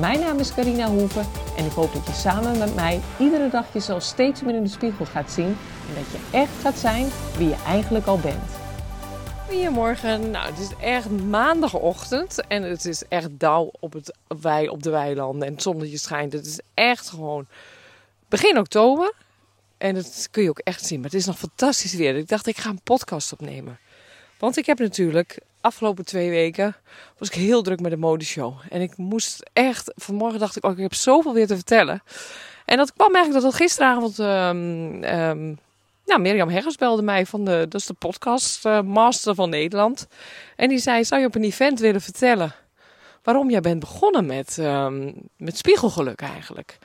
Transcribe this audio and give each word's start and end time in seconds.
Mijn 0.00 0.20
naam 0.20 0.38
is 0.38 0.54
Carina 0.54 0.88
Hoeven 0.88 1.26
en 1.56 1.64
ik 1.64 1.72
hoop 1.72 1.92
dat 1.92 2.06
je 2.06 2.12
samen 2.12 2.58
met 2.58 2.74
mij 2.74 3.00
iedere 3.18 3.50
dag 3.50 3.72
jezelf 3.72 4.02
steeds 4.02 4.42
meer 4.42 4.54
in 4.54 4.62
de 4.62 4.68
spiegel 4.68 5.04
gaat 5.04 5.30
zien 5.30 5.56
en 5.88 5.94
dat 5.94 6.10
je 6.10 6.38
echt 6.38 6.50
gaat 6.60 6.78
zijn 6.78 7.08
wie 7.36 7.48
je 7.48 7.56
eigenlijk 7.66 8.06
al 8.06 8.18
bent. 8.18 8.50
Goedemorgen. 9.48 10.30
Nou, 10.30 10.46
het 10.50 10.58
is 10.58 10.70
echt 10.80 11.10
maandagochtend 11.10 12.46
en 12.46 12.62
het 12.62 12.84
is 12.84 13.02
echt 13.08 13.28
dauw 13.38 13.70
op, 13.80 13.92
het 13.92 14.16
wei, 14.40 14.68
op 14.68 14.82
de 14.82 14.90
weilanden 14.90 15.46
en 15.46 15.52
het 15.52 15.62
zonnetje 15.62 15.98
schijnt. 15.98 16.32
Het 16.32 16.46
is 16.46 16.60
echt 16.74 17.08
gewoon 17.08 17.46
begin 18.28 18.58
oktober 18.58 19.12
en 19.78 19.94
dat 19.94 20.28
kun 20.30 20.42
je 20.42 20.48
ook 20.48 20.58
echt 20.58 20.86
zien. 20.86 21.00
Maar 21.00 21.10
het 21.10 21.20
is 21.20 21.26
nog 21.26 21.38
fantastisch 21.38 21.94
weer. 21.94 22.16
Ik 22.16 22.28
dacht, 22.28 22.46
ik 22.46 22.58
ga 22.58 22.70
een 22.70 22.82
podcast 22.82 23.32
opnemen. 23.32 23.78
Want 24.38 24.56
ik 24.56 24.66
heb 24.66 24.78
natuurlijk 24.78 25.38
afgelopen 25.66 26.04
twee 26.04 26.30
weken 26.30 26.76
was 27.18 27.28
ik 27.28 27.34
heel 27.34 27.62
druk 27.62 27.80
met 27.80 27.90
de 27.90 27.96
modeshow. 27.96 28.54
En 28.68 28.80
ik 28.80 28.96
moest 28.96 29.50
echt, 29.52 29.92
vanmorgen 29.94 30.38
dacht 30.38 30.56
ik, 30.56 30.64
oh, 30.64 30.70
ik 30.70 30.78
heb 30.78 30.94
zoveel 30.94 31.34
weer 31.34 31.46
te 31.46 31.54
vertellen. 31.54 32.02
En 32.64 32.76
dat 32.76 32.92
kwam 32.92 33.14
eigenlijk 33.14 33.44
dat 33.44 33.54
gisteravond, 33.54 34.18
um, 34.18 35.04
um, 35.04 35.58
nou, 36.04 36.20
Mirjam 36.20 36.48
Heggers 36.48 36.76
belde 36.76 37.02
mij 37.02 37.26
van 37.26 37.44
de, 37.44 37.66
dat 37.68 37.80
is 37.80 37.86
de 37.86 37.94
podcast 37.94 38.66
uh, 38.66 38.80
master 38.80 39.34
van 39.34 39.50
Nederland. 39.50 40.06
En 40.56 40.68
die 40.68 40.78
zei, 40.78 41.04
zou 41.04 41.20
je 41.20 41.26
op 41.26 41.34
een 41.34 41.44
event 41.44 41.80
willen 41.80 42.00
vertellen 42.00 42.54
waarom 43.22 43.50
jij 43.50 43.60
bent 43.60 43.80
begonnen 43.80 44.26
met, 44.26 44.56
um, 44.56 45.14
met 45.36 45.56
spiegelgeluk 45.56 46.20
eigenlijk? 46.20 46.78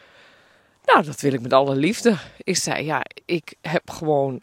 Nou, 0.85 1.05
dat 1.05 1.21
wil 1.21 1.33
ik 1.33 1.41
met 1.41 1.53
alle 1.53 1.75
liefde. 1.75 2.17
Ik 2.37 2.57
zei, 2.57 2.85
ja, 2.85 3.03
ik 3.25 3.53
heb 3.61 3.89
gewoon 3.89 4.41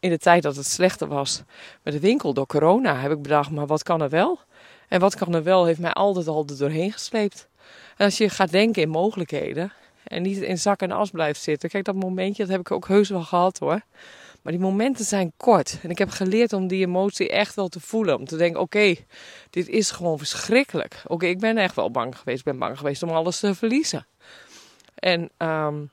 in 0.00 0.10
de 0.10 0.18
tijd 0.18 0.42
dat 0.42 0.56
het 0.56 0.66
slechter 0.66 1.08
was 1.08 1.42
met 1.82 1.92
de 1.92 2.00
winkel 2.00 2.34
door 2.34 2.46
corona, 2.46 2.96
heb 2.96 3.12
ik 3.12 3.22
bedacht, 3.22 3.50
maar 3.50 3.66
wat 3.66 3.82
kan 3.82 4.02
er 4.02 4.08
wel? 4.08 4.38
En 4.88 5.00
wat 5.00 5.14
kan 5.14 5.34
er 5.34 5.42
wel, 5.42 5.64
heeft 5.64 5.80
mij 5.80 5.92
altijd 5.92 6.28
al 6.28 6.44
doorheen 6.44 6.92
gesleept. 6.92 7.48
En 7.96 8.04
als 8.04 8.18
je 8.18 8.28
gaat 8.28 8.50
denken 8.50 8.82
in 8.82 8.88
mogelijkheden 8.88 9.72
en 10.04 10.22
niet 10.22 10.38
in 10.38 10.58
zak 10.58 10.80
en 10.80 10.90
as 10.90 11.10
blijft 11.10 11.42
zitten. 11.42 11.68
Kijk, 11.68 11.84
dat 11.84 11.94
momentje, 11.94 12.42
dat 12.42 12.52
heb 12.52 12.60
ik 12.60 12.70
ook 12.70 12.88
heus 12.88 13.08
wel 13.08 13.22
gehad 13.22 13.58
hoor. 13.58 13.80
Maar 14.42 14.52
die 14.52 14.62
momenten 14.62 15.04
zijn 15.04 15.32
kort. 15.36 15.78
En 15.82 15.90
ik 15.90 15.98
heb 15.98 16.10
geleerd 16.10 16.52
om 16.52 16.66
die 16.66 16.86
emotie 16.86 17.28
echt 17.28 17.54
wel 17.54 17.68
te 17.68 17.80
voelen. 17.80 18.18
Om 18.18 18.24
te 18.24 18.36
denken, 18.36 18.60
oké, 18.60 18.94
dit 19.50 19.68
is 19.68 19.90
gewoon 19.90 20.18
verschrikkelijk. 20.18 21.02
Oké, 21.06 21.26
ik 21.26 21.38
ben 21.38 21.56
echt 21.56 21.74
wel 21.74 21.90
bang 21.90 22.18
geweest. 22.18 22.38
Ik 22.38 22.44
ben 22.44 22.58
bang 22.58 22.78
geweest 22.78 23.02
om 23.02 23.10
alles 23.10 23.40
te 23.40 23.54
verliezen. 23.54 24.06
En 24.94 25.30
um, 25.38 25.90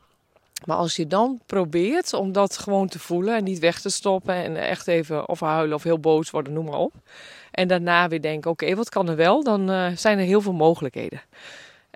maar 0.65 0.77
als 0.77 0.95
je 0.95 1.07
dan 1.07 1.39
probeert 1.45 2.13
om 2.13 2.31
dat 2.31 2.57
gewoon 2.57 2.87
te 2.87 2.99
voelen 2.99 3.35
en 3.35 3.43
niet 3.43 3.59
weg 3.59 3.81
te 3.81 3.89
stoppen 3.89 4.35
en 4.35 4.55
echt 4.55 4.87
even 4.87 5.29
of 5.29 5.39
huilen 5.39 5.75
of 5.75 5.83
heel 5.83 5.99
boos 5.99 6.29
worden, 6.29 6.53
noem 6.53 6.65
maar 6.65 6.79
op. 6.79 6.93
En 7.51 7.67
daarna 7.67 8.07
weer 8.07 8.21
denken, 8.21 8.51
oké, 8.51 8.75
wat 8.75 8.89
kan 8.89 9.09
er 9.09 9.15
wel? 9.15 9.43
Dan 9.43 9.71
uh, 9.71 9.87
zijn 9.95 10.19
er 10.19 10.25
heel 10.25 10.41
veel 10.41 10.53
mogelijkheden. 10.53 11.21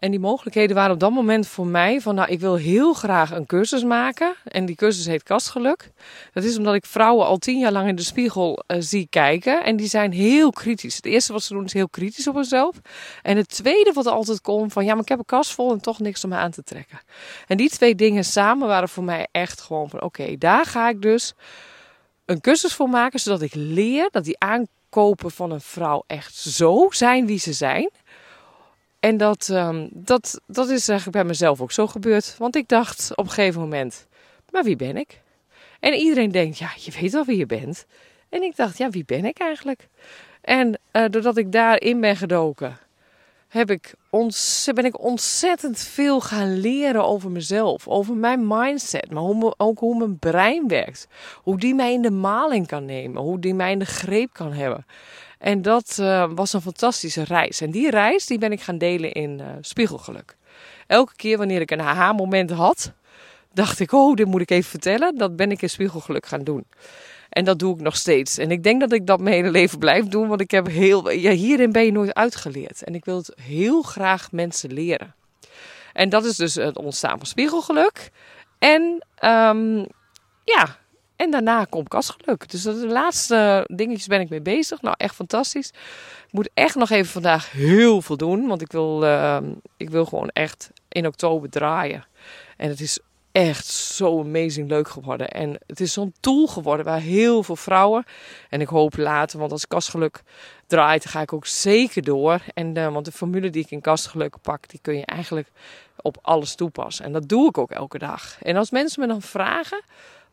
En 0.01 0.11
die 0.11 0.19
mogelijkheden 0.19 0.75
waren 0.75 0.93
op 0.93 0.99
dat 0.99 1.11
moment 1.11 1.47
voor 1.47 1.67
mij 1.67 2.01
van, 2.01 2.15
nou, 2.15 2.29
ik 2.29 2.39
wil 2.39 2.55
heel 2.55 2.93
graag 2.93 3.31
een 3.31 3.45
cursus 3.45 3.83
maken. 3.83 4.35
En 4.43 4.65
die 4.65 4.75
cursus 4.75 5.05
heet 5.05 5.23
Kastgeluk. 5.23 5.91
Dat 6.33 6.43
is 6.43 6.57
omdat 6.57 6.73
ik 6.73 6.85
vrouwen 6.85 7.25
al 7.25 7.37
tien 7.37 7.59
jaar 7.59 7.71
lang 7.71 7.87
in 7.87 7.95
de 7.95 8.01
spiegel 8.01 8.63
uh, 8.67 8.77
zie 8.79 9.07
kijken. 9.09 9.63
En 9.63 9.75
die 9.75 9.87
zijn 9.87 10.11
heel 10.11 10.51
kritisch. 10.51 10.95
Het 10.95 11.05
eerste 11.05 11.33
wat 11.33 11.43
ze 11.43 11.53
doen 11.53 11.65
is 11.65 11.73
heel 11.73 11.89
kritisch 11.89 12.27
op 12.27 12.35
zichzelf. 12.35 12.75
En 13.21 13.37
het 13.37 13.49
tweede 13.49 13.91
wat 13.93 14.07
altijd 14.07 14.41
komt 14.41 14.73
van, 14.73 14.85
ja, 14.85 14.93
maar 14.93 15.01
ik 15.01 15.09
heb 15.09 15.19
een 15.19 15.25
kast 15.25 15.51
vol 15.51 15.71
en 15.71 15.81
toch 15.81 15.99
niks 15.99 16.23
om 16.23 16.29
me 16.29 16.35
aan 16.35 16.51
te 16.51 16.63
trekken. 16.63 16.99
En 17.47 17.57
die 17.57 17.69
twee 17.69 17.95
dingen 17.95 18.23
samen 18.23 18.67
waren 18.67 18.89
voor 18.89 19.03
mij 19.03 19.27
echt 19.31 19.61
gewoon 19.61 19.89
van, 19.89 20.01
oké, 20.01 20.37
daar 20.37 20.65
ga 20.65 20.89
ik 20.89 21.01
dus 21.01 21.33
een 22.25 22.41
cursus 22.41 22.73
voor 22.73 22.89
maken. 22.89 23.19
Zodat 23.19 23.41
ik 23.41 23.53
leer 23.53 24.07
dat 24.11 24.23
die 24.23 24.39
aankopen 24.39 25.31
van 25.31 25.51
een 25.51 25.61
vrouw 25.61 26.03
echt 26.07 26.35
zo 26.35 26.87
zijn 26.89 27.25
wie 27.25 27.39
ze 27.39 27.53
zijn. 27.53 27.89
En 29.01 29.17
dat, 29.17 29.49
um, 29.51 29.89
dat, 29.91 30.41
dat 30.47 30.69
is 30.69 30.87
eigenlijk 30.87 31.17
bij 31.17 31.27
mezelf 31.27 31.61
ook 31.61 31.71
zo 31.71 31.87
gebeurd. 31.87 32.35
Want 32.37 32.55
ik 32.55 32.67
dacht 32.67 33.11
op 33.15 33.25
een 33.25 33.31
gegeven 33.31 33.61
moment, 33.61 34.07
maar 34.51 34.63
wie 34.63 34.75
ben 34.75 34.97
ik? 34.97 35.21
En 35.79 35.93
iedereen 35.93 36.31
denkt, 36.31 36.57
ja, 36.57 36.69
je 36.77 36.91
weet 36.99 37.13
al 37.13 37.25
wie 37.25 37.37
je 37.37 37.45
bent. 37.45 37.85
En 38.29 38.43
ik 38.43 38.55
dacht, 38.55 38.77
ja, 38.77 38.89
wie 38.89 39.05
ben 39.05 39.25
ik 39.25 39.39
eigenlijk? 39.39 39.87
En 40.41 40.79
uh, 40.93 41.05
doordat 41.09 41.37
ik 41.37 41.51
daarin 41.51 42.01
ben 42.01 42.15
gedoken, 42.15 42.77
heb 43.47 43.71
ik 43.71 43.93
ben 44.73 44.85
ik 44.85 45.03
ontzettend 45.03 45.79
veel 45.79 46.21
gaan 46.21 46.59
leren 46.59 47.05
over 47.05 47.31
mezelf. 47.31 47.87
Over 47.87 48.15
mijn 48.15 48.47
mindset, 48.47 49.11
maar 49.11 49.53
ook 49.57 49.79
hoe 49.79 49.97
mijn 49.97 50.19
brein 50.19 50.67
werkt. 50.67 51.07
Hoe 51.35 51.57
die 51.57 51.75
mij 51.75 51.93
in 51.93 52.01
de 52.01 52.11
maling 52.11 52.67
kan 52.67 52.85
nemen. 52.85 53.21
Hoe 53.21 53.39
die 53.39 53.53
mij 53.53 53.71
in 53.71 53.79
de 53.79 53.85
greep 53.85 54.33
kan 54.33 54.53
hebben. 54.53 54.85
En 55.41 55.61
dat 55.61 55.97
uh, 55.99 56.29
was 56.35 56.53
een 56.53 56.61
fantastische 56.61 57.23
reis. 57.23 57.61
En 57.61 57.71
die 57.71 57.89
reis 57.89 58.25
die 58.25 58.37
ben 58.37 58.51
ik 58.51 58.61
gaan 58.61 58.77
delen 58.77 59.11
in 59.11 59.39
uh, 59.39 59.47
Spiegelgeluk. 59.61 60.35
Elke 60.87 61.15
keer 61.15 61.37
wanneer 61.37 61.61
ik 61.61 61.71
een 61.71 61.81
aha-moment 61.81 62.51
had, 62.51 62.93
dacht 63.53 63.79
ik, 63.79 63.91
oh, 63.91 64.15
dit 64.15 64.25
moet 64.25 64.41
ik 64.41 64.49
even 64.49 64.69
vertellen. 64.69 65.17
Dat 65.17 65.35
ben 65.35 65.51
ik 65.51 65.61
in 65.61 65.69
Spiegelgeluk 65.69 66.25
gaan 66.25 66.43
doen. 66.43 66.65
En 67.29 67.45
dat 67.45 67.59
doe 67.59 67.75
ik 67.75 67.81
nog 67.81 67.95
steeds. 67.95 68.37
En 68.37 68.51
ik 68.51 68.63
denk 68.63 68.79
dat 68.79 68.91
ik 68.91 69.07
dat 69.07 69.19
mijn 69.19 69.35
hele 69.35 69.51
leven 69.51 69.79
blijf 69.79 70.05
doen, 70.05 70.27
want 70.27 70.41
ik 70.41 70.51
heb 70.51 70.67
heel, 70.67 71.09
ja, 71.09 71.31
hierin 71.31 71.71
ben 71.71 71.85
je 71.85 71.91
nooit 71.91 72.13
uitgeleerd. 72.13 72.83
En 72.83 72.95
ik 72.95 73.05
wil 73.05 73.17
het 73.17 73.33
heel 73.41 73.81
graag 73.81 74.31
mensen 74.31 74.73
leren. 74.73 75.15
En 75.93 76.09
dat 76.09 76.25
is 76.25 76.35
dus 76.35 76.55
het 76.55 76.77
ontstaan 76.77 77.17
van 77.17 77.27
Spiegelgeluk. 77.27 78.11
En 78.59 79.05
um, 79.23 79.85
ja, 80.43 80.77
en 81.21 81.31
daarna 81.31 81.65
komt 81.65 81.87
kastgeluk. 81.87 82.49
Dus 82.49 82.61
dat 82.61 82.79
de 82.79 82.87
laatste 82.87 83.67
dingetjes 83.73 84.07
ben 84.07 84.19
ik 84.19 84.29
mee 84.29 84.41
bezig. 84.41 84.81
Nou, 84.81 84.95
echt 84.97 85.15
fantastisch. 85.15 85.67
Ik 86.27 86.31
moet 86.31 86.49
echt 86.53 86.75
nog 86.75 86.89
even 86.89 87.11
vandaag 87.11 87.51
heel 87.51 88.01
veel 88.01 88.17
doen. 88.17 88.47
Want 88.47 88.61
ik 88.61 88.71
wil, 88.71 89.03
uh, 89.03 89.37
ik 89.77 89.89
wil 89.89 90.05
gewoon 90.05 90.29
echt 90.29 90.69
in 90.89 91.07
oktober 91.07 91.49
draaien. 91.49 92.05
En 92.57 92.69
het 92.69 92.79
is 92.79 92.99
echt 93.31 93.65
zo 93.67 94.19
amazing 94.19 94.69
leuk 94.69 94.89
geworden. 94.89 95.29
En 95.29 95.57
het 95.67 95.79
is 95.79 95.93
zo'n 95.93 96.13
tool 96.19 96.47
geworden 96.47 96.85
waar 96.85 96.99
heel 96.99 97.43
veel 97.43 97.55
vrouwen. 97.55 98.05
En 98.49 98.61
ik 98.61 98.67
hoop 98.67 98.97
later, 98.97 99.39
want 99.39 99.51
als 99.51 99.67
kastgeluk 99.67 100.21
draait, 100.67 101.05
ga 101.05 101.21
ik 101.21 101.33
ook 101.33 101.45
zeker 101.45 102.03
door. 102.03 102.39
En, 102.53 102.77
uh, 102.77 102.93
want 102.93 103.05
de 103.05 103.11
formule 103.11 103.49
die 103.49 103.63
ik 103.63 103.71
in 103.71 103.81
kastgeluk 103.81 104.35
pak, 104.41 104.69
die 104.69 104.79
kun 104.81 104.97
je 104.97 105.05
eigenlijk 105.05 105.51
op 106.01 106.17
alles 106.21 106.55
toepassen. 106.55 107.05
En 107.05 107.11
dat 107.11 107.29
doe 107.29 107.47
ik 107.47 107.57
ook 107.57 107.71
elke 107.71 107.97
dag. 107.97 108.37
En 108.41 108.55
als 108.55 108.71
mensen 108.71 109.01
me 109.01 109.07
dan 109.07 109.21
vragen 109.21 109.81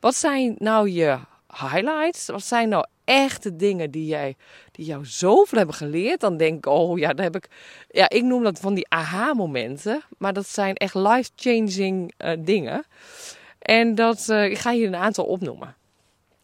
wat 0.01 0.15
zijn 0.15 0.55
nou 0.59 0.91
je 0.91 1.19
highlights? 1.61 2.27
Wat 2.27 2.45
zijn 2.45 2.69
nou 2.69 2.87
echte 3.05 3.57
dingen 3.57 3.91
die, 3.91 4.07
jij, 4.07 4.37
die 4.73 4.87
jou 4.87 5.07
zoveel 5.07 5.59
hebben 5.59 5.77
geleerd? 5.77 6.21
Dan 6.21 6.37
denk 6.37 6.57
ik, 6.57 6.67
oh 6.67 6.99
ja, 6.99 7.13
dan 7.13 7.25
heb 7.25 7.37
ik... 7.37 7.49
Ja, 7.89 8.09
ik 8.09 8.23
noem 8.23 8.43
dat 8.43 8.61
van 8.61 8.75
die 8.75 8.89
aha-momenten. 8.89 10.03
Maar 10.19 10.33
dat 10.33 10.49
zijn 10.49 10.75
echt 10.75 10.95
life-changing 10.95 12.15
uh, 12.19 12.33
dingen. 12.39 12.85
En 13.59 13.95
dat, 13.95 14.27
uh, 14.31 14.45
ik 14.45 14.59
ga 14.59 14.73
hier 14.73 14.87
een 14.87 14.97
aantal 14.97 15.25
opnoemen. 15.25 15.77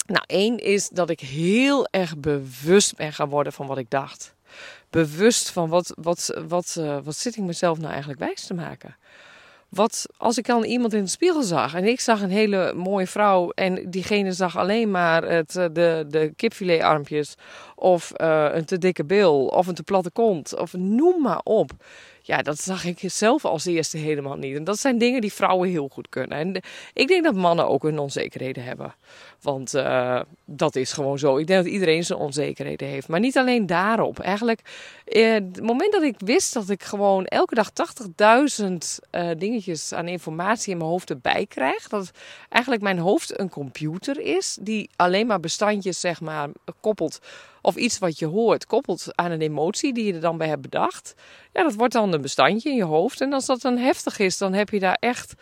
Nou, 0.07 0.25
één 0.27 0.59
is 0.59 0.89
dat 0.89 1.11
ik 1.11 1.21
heel 1.21 1.87
erg 1.91 2.19
bewust 2.19 2.97
ben 2.97 3.13
gaan 3.13 3.29
worden 3.29 3.53
van 3.53 3.67
wat 3.67 3.79
ik 3.79 3.91
dacht. 3.91 4.35
Bewust 4.91 5.51
van 5.51 5.69
wat, 5.69 5.93
wat, 5.97 6.41
wat, 6.49 6.77
uh, 6.79 6.99
wat 7.03 7.17
zit 7.17 7.37
ik 7.37 7.43
mezelf 7.43 7.79
nou 7.79 7.91
eigenlijk 7.91 8.21
wijs 8.21 8.47
te 8.47 8.55
maken? 8.55 8.97
Wat 9.75 10.07
als 10.17 10.39
ik 10.39 10.47
dan 10.47 10.65
iemand 10.65 10.93
in 10.93 11.03
de 11.03 11.11
spiegel 11.11 11.43
zag 11.43 11.75
en 11.75 11.85
ik 11.85 12.01
zag 12.01 12.23
een 12.23 12.31
hele 12.31 12.73
mooie 12.75 13.07
vrouw 13.07 13.51
en 13.51 13.91
diegene 13.91 14.33
zag 14.33 14.57
alleen 14.57 14.91
maar 14.91 15.23
het, 15.23 15.57
eh, 15.57 15.65
de, 15.73 16.05
de 16.09 16.33
kipfiletarmpjes 16.37 17.35
of 17.75 18.13
uh, 18.21 18.47
een 18.53 18.65
te 18.65 18.79
dikke 18.79 19.05
bil 19.05 19.47
of 19.47 19.67
een 19.67 19.75
te 19.75 19.83
platte 19.83 20.11
kont 20.11 20.59
of 20.59 20.73
noem 20.73 21.23
maar 21.23 21.41
op. 21.45 21.71
Ja, 22.27 22.43
dat 22.43 22.61
zag 22.61 22.85
ik 22.85 22.99
zelf 23.07 23.45
als 23.45 23.65
eerste 23.65 23.99
helemaal 23.99 24.37
niet. 24.37 24.57
En 24.57 24.65
dat 24.65 24.79
zijn 24.79 24.99
dingen 24.99 25.21
die 25.21 25.33
vrouwen 25.33 25.69
heel 25.69 25.89
goed 25.93 26.09
kunnen. 26.09 26.39
En 26.39 26.63
ik 26.93 27.09
denk 27.09 27.25
dat 27.25 27.35
mannen 27.35 27.69
ook 27.69 27.83
hun 27.83 27.99
onzekerheden 27.99 28.65
hebben. 28.65 28.95
Want 29.41 29.75
uh, 29.75 30.21
dat 30.45 30.77
is 30.77 30.93
gewoon 30.93 31.19
zo. 31.19 31.37
Ik 31.37 31.47
denk 31.47 31.65
dat 31.65 31.73
iedereen 31.73 32.05
zijn 32.05 32.19
onzekerheden 32.19 32.89
heeft. 32.89 33.09
Maar 33.09 33.21
niet 33.21 33.39
alleen 33.39 33.67
daarop. 33.67 34.19
Eigenlijk, 34.19 34.61
eh, 35.05 35.33
het 35.33 35.63
moment 35.63 35.93
dat 35.93 36.03
ik 36.03 36.15
wist 36.19 36.55
dat 36.55 36.69
ik 36.69 36.83
gewoon 36.83 37.25
elke 37.25 37.55
dag 37.55 37.71
80.000 38.63 38.67
uh, 39.11 39.31
dingetjes 39.39 39.93
aan 39.93 40.09
informatie 40.09 40.73
in 40.73 40.79
mijn 40.79 40.91
hoofd 40.91 41.11
erbij 41.11 41.47
krijg. 41.47 41.89
Dat 41.89 42.11
eigenlijk 42.49 42.83
mijn 42.83 42.99
hoofd 42.99 43.39
een 43.39 43.49
computer 43.49 44.21
is. 44.21 44.59
Die 44.61 44.91
alleen 44.97 45.27
maar 45.27 45.41
bestandjes, 45.41 46.01
zeg 46.01 46.21
maar, 46.21 46.49
koppelt 46.81 47.21
of 47.65 47.77
iets 47.77 47.99
wat 47.99 48.19
je 48.19 48.27
hoort 48.27 48.67
koppelt 48.67 49.07
aan 49.15 49.31
een 49.31 49.41
emotie 49.41 49.95
die 49.95 50.05
je 50.05 50.13
er 50.13 50.21
dan 50.21 50.39
bij 50.39 50.49
hebt 50.49 50.63
bedacht. 50.63 51.15
Ja, 51.53 51.63
dat 51.63 51.75
wordt 51.75 51.93
dan 51.93 52.13
een 52.13 52.21
bestandje 52.21 52.71
in 52.71 52.77
je 52.77 52.85
hoofd. 52.85 53.21
En 53.21 53.33
als 53.33 53.47
dat 53.47 53.61
dan 53.61 53.77
heftig 53.77 54.19
is, 54.19 54.39
dan 54.39 54.53
heb 54.53 54.71
je 54.71 54.79
daar 54.79 54.97
echt 55.01 55.35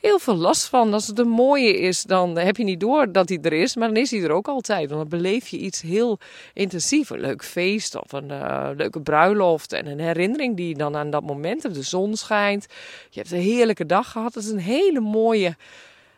heel 0.00 0.18
veel 0.18 0.34
last 0.34 0.68
van. 0.68 0.92
Als 0.92 1.06
het 1.06 1.18
een 1.18 1.28
mooie 1.28 1.78
is, 1.78 2.02
dan 2.02 2.38
heb 2.38 2.56
je 2.56 2.64
niet 2.64 2.80
door 2.80 3.12
dat 3.12 3.28
hij 3.28 3.38
er 3.42 3.52
is, 3.52 3.76
maar 3.76 3.88
dan 3.88 3.96
is 3.96 4.10
hij 4.10 4.22
er 4.22 4.30
ook 4.30 4.48
altijd. 4.48 4.90
Want 4.90 5.10
dan 5.10 5.20
beleef 5.20 5.48
je 5.48 5.58
iets 5.58 5.80
heel 5.80 6.18
intensief. 6.52 7.10
Een 7.10 7.20
leuk 7.20 7.44
feest 7.44 7.96
of 8.02 8.12
een 8.12 8.28
uh, 8.28 8.70
leuke 8.76 9.00
bruiloft 9.00 9.72
en 9.72 9.86
een 9.86 10.00
herinnering 10.00 10.56
die 10.56 10.76
dan 10.76 10.96
aan 10.96 11.10
dat 11.10 11.22
moment 11.22 11.62
hebt. 11.62 11.74
De 11.74 11.82
zon 11.82 12.16
schijnt, 12.16 12.66
je 13.10 13.20
hebt 13.20 13.32
een 13.32 13.40
heerlijke 13.40 13.86
dag 13.86 14.10
gehad. 14.10 14.34
Dat 14.34 14.42
is 14.42 14.50
een 14.50 14.58
hele 14.58 15.00
mooie 15.00 15.56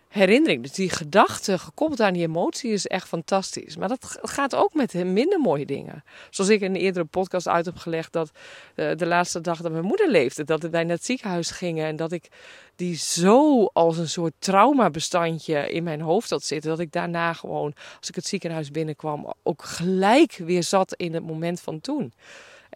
herinnering. 0.09 0.63
Dus 0.63 0.73
die 0.73 0.91
gedachte 0.91 1.59
gekoppeld 1.59 2.01
aan 2.01 2.13
die 2.13 2.27
emotie 2.27 2.73
is 2.73 2.87
echt 2.87 3.09
fantastisch. 3.09 3.77
Maar 3.77 3.89
dat 3.89 4.19
gaat 4.23 4.55
ook 4.55 4.75
met 4.75 4.95
minder 4.95 5.41
mooie 5.41 5.67
dingen. 5.67 6.05
Zoals 6.31 6.51
ik 6.51 6.61
in 6.61 6.75
een 6.75 6.81
eerdere 6.81 7.05
podcast 7.05 7.49
uit 7.49 7.67
heb 7.67 7.77
gelegd 7.77 8.13
dat 8.13 8.31
uh, 8.75 8.91
de 8.97 9.07
laatste 9.07 9.41
dag 9.41 9.61
dat 9.61 9.73
mijn 9.73 9.85
moeder 9.85 10.11
leefde, 10.11 10.45
dat 10.45 10.63
wij 10.63 10.85
naar 10.85 10.97
het 10.97 11.05
ziekenhuis 11.05 11.51
gingen 11.51 11.87
en 11.87 11.97
dat 11.97 12.13
ik 12.13 12.29
die 12.77 12.97
zo 12.97 13.65
als 13.65 13.99
een 13.99 14.09
soort 14.09 14.33
traumabestandje 14.39 15.71
in 15.71 15.83
mijn 15.83 16.01
hoofd 16.01 16.31
had 16.31 16.45
zitten, 16.45 16.71
dat 16.71 16.81
ik 16.81 16.93
daarna 16.93 17.33
gewoon, 17.33 17.75
als 17.99 18.09
ik 18.09 18.15
het 18.15 18.27
ziekenhuis 18.27 18.71
binnenkwam, 18.71 19.35
ook 19.43 19.63
gelijk 19.65 20.37
weer 20.37 20.63
zat 20.63 20.95
in 20.95 21.15
het 21.15 21.27
moment 21.27 21.61
van 21.61 21.81
toen. 21.81 22.13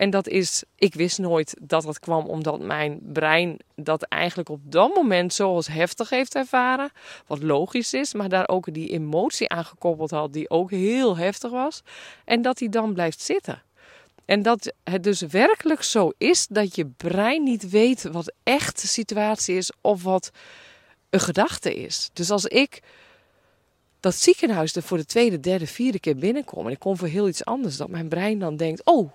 En 0.03 0.11
dat 0.11 0.29
is, 0.29 0.63
ik 0.77 0.95
wist 0.95 1.19
nooit 1.19 1.57
dat 1.61 1.83
dat 1.83 1.99
kwam 1.99 2.27
omdat 2.27 2.61
mijn 2.61 3.01
brein 3.03 3.57
dat 3.75 4.03
eigenlijk 4.03 4.49
op 4.49 4.61
dat 4.65 4.95
moment 4.95 5.35
zo 5.35 5.55
als 5.55 5.67
heftig 5.67 6.11
heeft 6.11 6.35
ervaren. 6.35 6.91
Wat 7.27 7.43
logisch 7.43 7.95
is, 7.95 8.15
maar 8.15 8.29
daar 8.29 8.49
ook 8.49 8.75
die 8.75 8.89
emotie 8.89 9.49
aan 9.49 9.65
gekoppeld 9.65 10.11
had 10.11 10.33
die 10.33 10.51
ook 10.51 10.71
heel 10.71 11.17
heftig 11.17 11.51
was. 11.51 11.83
En 12.25 12.43
dat 12.43 12.59
die 12.59 12.69
dan 12.69 12.93
blijft 12.93 13.21
zitten. 13.21 13.63
En 14.25 14.43
dat 14.43 14.73
het 14.85 15.03
dus 15.03 15.21
werkelijk 15.21 15.83
zo 15.83 16.13
is 16.19 16.47
dat 16.47 16.75
je 16.75 16.87
brein 16.87 17.43
niet 17.43 17.71
weet 17.71 18.03
wat 18.03 18.33
echt 18.43 18.81
de 18.81 18.87
situatie 18.87 19.57
is 19.57 19.73
of 19.81 20.03
wat 20.03 20.31
een 21.11 21.21
gedachte 21.21 21.75
is. 21.75 22.11
Dus 22.13 22.31
als 22.31 22.45
ik 22.45 22.83
dat 24.01 24.15
ziekenhuis 24.15 24.77
er 24.77 24.83
voor 24.83 24.99
de 24.99 25.05
tweede, 25.05 25.41
derde, 25.41 25.67
vierde 25.67 26.01
keer 26.01 26.17
binnenkom 26.17 26.67
en 26.67 26.73
ik 26.73 26.79
kom 26.79 26.97
voor 26.97 27.09
heel 27.09 27.29
iets 27.29 27.45
anders, 27.45 27.77
dat 27.77 27.89
mijn 27.89 28.09
brein 28.09 28.39
dan 28.39 28.57
denkt: 28.57 28.85
Oh, 28.85 29.13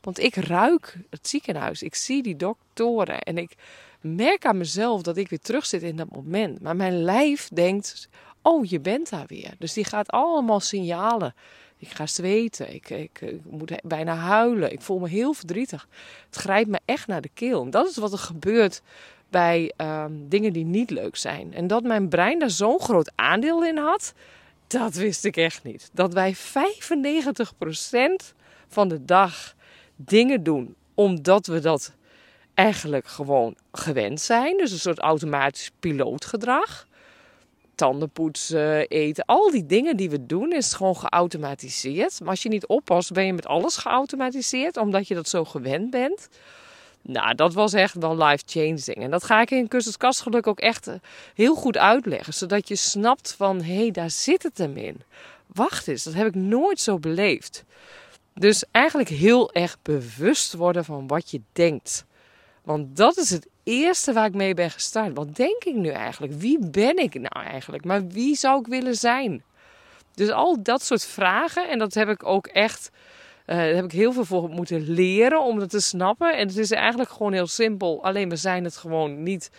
want 0.00 0.18
ik 0.18 0.34
ruik 0.34 0.96
het 1.10 1.28
ziekenhuis. 1.28 1.82
Ik 1.82 1.94
zie 1.94 2.22
die 2.22 2.36
doktoren. 2.36 3.20
En 3.20 3.38
ik 3.38 3.54
merk 4.00 4.44
aan 4.44 4.58
mezelf 4.58 5.02
dat 5.02 5.16
ik 5.16 5.28
weer 5.28 5.40
terug 5.40 5.66
zit 5.66 5.82
in 5.82 5.96
dat 5.96 6.10
moment. 6.10 6.60
Maar 6.60 6.76
mijn 6.76 7.02
lijf 7.02 7.48
denkt: 7.52 8.08
Oh, 8.42 8.64
je 8.64 8.80
bent 8.80 9.10
daar 9.10 9.26
weer. 9.26 9.54
Dus 9.58 9.72
die 9.72 9.84
gaat 9.84 10.10
allemaal 10.10 10.60
signalen. 10.60 11.34
Ik 11.78 11.88
ga 11.88 12.06
zweten. 12.06 12.74
Ik, 12.74 12.90
ik, 12.90 13.20
moet 13.50 13.72
bijna 13.82 14.14
huilen. 14.14 14.72
Ik 14.72 14.80
voel 14.80 14.98
me 14.98 15.08
heel 15.08 15.32
verdrietig. 15.32 15.88
Het 16.26 16.36
grijpt 16.36 16.68
me 16.68 16.80
echt 16.84 17.06
naar 17.06 17.20
de 17.20 17.30
keel. 17.34 17.62
En 17.62 17.70
dat 17.70 17.88
is 17.88 17.96
wat 17.96 18.12
er 18.12 18.18
gebeurt 18.18 18.82
bij 19.30 19.72
um, 19.76 20.28
dingen 20.28 20.52
die 20.52 20.64
niet 20.64 20.90
leuk 20.90 21.16
zijn. 21.16 21.54
En 21.54 21.66
dat 21.66 21.82
mijn 21.82 22.08
brein 22.08 22.38
daar 22.38 22.50
zo'n 22.50 22.80
groot 22.80 23.12
aandeel 23.14 23.64
in 23.64 23.76
had, 23.76 24.12
dat 24.66 24.94
wist 24.94 25.24
ik 25.24 25.36
echt 25.36 25.62
niet. 25.64 25.90
Dat 25.92 26.12
wij 26.12 26.36
95% 26.36 26.38
van 28.68 28.88
de 28.88 29.04
dag 29.04 29.54
dingen 30.04 30.42
doen 30.42 30.74
omdat 30.94 31.46
we 31.46 31.60
dat 31.60 31.92
eigenlijk 32.54 33.06
gewoon 33.06 33.56
gewend 33.72 34.20
zijn. 34.20 34.56
Dus 34.56 34.72
een 34.72 34.78
soort 34.78 34.98
automatisch 34.98 35.70
pilootgedrag. 35.80 36.88
Tanden 37.74 38.10
poetsen, 38.10 38.88
eten, 38.88 39.24
al 39.24 39.50
die 39.50 39.66
dingen 39.66 39.96
die 39.96 40.10
we 40.10 40.26
doen 40.26 40.52
is 40.52 40.72
gewoon 40.72 40.96
geautomatiseerd. 40.96 42.20
Maar 42.20 42.28
als 42.28 42.42
je 42.42 42.48
niet 42.48 42.66
oppast, 42.66 43.12
ben 43.12 43.24
je 43.24 43.32
met 43.32 43.46
alles 43.46 43.76
geautomatiseerd, 43.76 44.76
omdat 44.76 45.08
je 45.08 45.14
dat 45.14 45.28
zo 45.28 45.44
gewend 45.44 45.90
bent. 45.90 46.28
Nou, 47.02 47.34
dat 47.34 47.54
was 47.54 47.72
echt 47.72 47.94
wel 47.94 48.16
life-changing. 48.16 48.96
En 48.96 49.10
dat 49.10 49.24
ga 49.24 49.40
ik 49.40 49.50
in 49.50 49.68
cursus 49.68 49.96
kastgeluk 49.96 50.46
ook 50.46 50.60
echt 50.60 50.86
eh, 50.86 50.94
heel 51.34 51.54
goed 51.54 51.76
uitleggen. 51.76 52.34
Zodat 52.34 52.68
je 52.68 52.76
snapt 52.76 53.34
van, 53.36 53.62
hé, 53.62 53.76
hey, 53.76 53.90
daar 53.90 54.10
zit 54.10 54.42
het 54.42 54.58
hem 54.58 54.76
in. 54.76 55.00
Wacht 55.46 55.88
eens, 55.88 56.02
dat 56.02 56.14
heb 56.14 56.26
ik 56.26 56.34
nooit 56.34 56.80
zo 56.80 56.98
beleefd. 56.98 57.64
Dus 58.40 58.64
eigenlijk 58.70 59.08
heel 59.08 59.52
erg 59.52 59.76
bewust 59.82 60.54
worden 60.54 60.84
van 60.84 61.06
wat 61.06 61.30
je 61.30 61.40
denkt. 61.52 62.04
Want 62.62 62.96
dat 62.96 63.16
is 63.16 63.30
het 63.30 63.48
eerste 63.62 64.12
waar 64.12 64.26
ik 64.26 64.34
mee 64.34 64.54
ben 64.54 64.70
gestart. 64.70 65.14
Wat 65.14 65.36
denk 65.36 65.64
ik 65.64 65.74
nu 65.74 65.88
eigenlijk? 65.88 66.32
Wie 66.32 66.58
ben 66.70 66.96
ik 66.96 67.14
nou 67.14 67.46
eigenlijk? 67.46 67.84
Maar 67.84 68.06
wie 68.06 68.36
zou 68.36 68.60
ik 68.60 68.66
willen 68.66 68.94
zijn? 68.94 69.42
Dus 70.14 70.30
al 70.30 70.62
dat 70.62 70.82
soort 70.82 71.06
vragen. 71.06 71.68
En 71.68 71.78
dat 71.78 71.94
heb 71.94 72.08
ik 72.08 72.26
ook 72.26 72.46
echt. 72.46 72.90
Uh, 73.46 73.56
daar 73.56 73.66
heb 73.66 73.84
ik 73.84 73.92
heel 73.92 74.12
veel 74.12 74.24
voor 74.24 74.48
moeten 74.48 74.90
leren 74.90 75.42
om 75.42 75.58
dat 75.58 75.70
te 75.70 75.80
snappen. 75.80 76.36
En 76.36 76.46
het 76.48 76.56
is 76.56 76.70
eigenlijk 76.70 77.10
gewoon 77.10 77.32
heel 77.32 77.46
simpel. 77.46 78.04
Alleen 78.04 78.28
we 78.28 78.36
zijn 78.36 78.64
het 78.64 78.76
gewoon 78.76 79.22
niet 79.22 79.50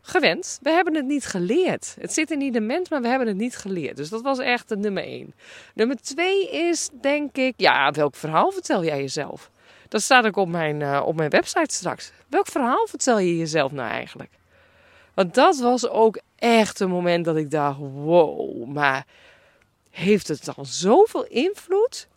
gewend. 0.00 0.58
We 0.62 0.70
hebben 0.70 0.94
het 0.94 1.04
niet 1.04 1.26
geleerd. 1.26 1.96
Het 2.00 2.12
zit 2.12 2.30
in 2.30 2.40
ieder 2.40 2.62
mens, 2.62 2.88
maar 2.88 3.02
we 3.02 3.08
hebben 3.08 3.28
het 3.28 3.36
niet 3.36 3.56
geleerd. 3.56 3.96
Dus 3.96 4.08
dat 4.08 4.22
was 4.22 4.38
echt 4.38 4.76
nummer 4.76 5.02
één. 5.02 5.34
Nummer 5.74 5.96
twee 5.96 6.50
is, 6.50 6.88
denk 7.00 7.36
ik, 7.36 7.54
ja, 7.56 7.90
welk 7.90 8.14
verhaal 8.14 8.50
vertel 8.50 8.84
jij 8.84 9.00
jezelf? 9.00 9.50
Dat 9.88 10.02
staat 10.02 10.26
ook 10.26 10.36
op 10.36 10.48
mijn, 10.48 10.80
uh, 10.80 11.02
op 11.04 11.16
mijn 11.16 11.30
website 11.30 11.74
straks. 11.74 12.12
Welk 12.28 12.46
verhaal 12.46 12.86
vertel 12.86 13.18
je 13.18 13.36
jezelf 13.36 13.72
nou 13.72 13.90
eigenlijk? 13.90 14.30
Want 15.14 15.34
dat 15.34 15.58
was 15.58 15.88
ook 15.88 16.20
echt 16.36 16.80
een 16.80 16.90
moment 16.90 17.24
dat 17.24 17.36
ik 17.36 17.50
dacht: 17.50 17.78
wow, 17.78 18.66
maar 18.66 19.06
heeft 19.90 20.28
het 20.28 20.44
dan 20.54 20.66
zoveel 20.66 21.24
invloed 21.24 22.08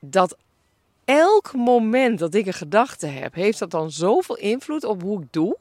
dat 0.00 0.36
elk 1.04 1.52
moment 1.54 2.18
dat 2.18 2.34
ik 2.34 2.46
een 2.46 2.52
gedachte 2.52 3.06
heb, 3.06 3.34
heeft 3.34 3.58
dat 3.58 3.70
dan 3.70 3.90
zoveel 3.90 4.36
invloed 4.36 4.84
op 4.84 5.02
hoe 5.02 5.22
ik 5.22 5.32
doe? 5.32 5.56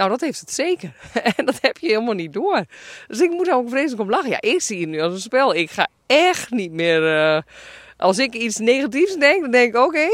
Nou, 0.00 0.12
dat 0.12 0.20
heeft 0.20 0.40
het 0.40 0.50
zeker. 0.50 0.92
en 1.36 1.44
dat 1.44 1.58
heb 1.60 1.78
je 1.78 1.86
helemaal 1.86 2.14
niet 2.14 2.32
door. 2.32 2.64
Dus 3.06 3.20
ik 3.20 3.30
moet 3.30 3.48
er 3.48 3.54
ook 3.54 3.68
vreselijk 3.68 4.00
om 4.00 4.10
lachen. 4.10 4.30
Ja, 4.30 4.40
ik 4.40 4.60
zie 4.60 4.80
het 4.80 4.88
nu 4.88 5.00
als 5.00 5.12
een 5.12 5.20
spel. 5.20 5.54
Ik 5.54 5.70
ga 5.70 5.88
echt 6.06 6.50
niet 6.50 6.72
meer. 6.72 7.02
Uh, 7.02 7.40
als 7.96 8.18
ik 8.18 8.34
iets 8.34 8.58
negatiefs 8.58 9.16
denk, 9.16 9.40
dan 9.40 9.50
denk 9.50 9.74
ik: 9.74 9.80
oké, 9.80 10.08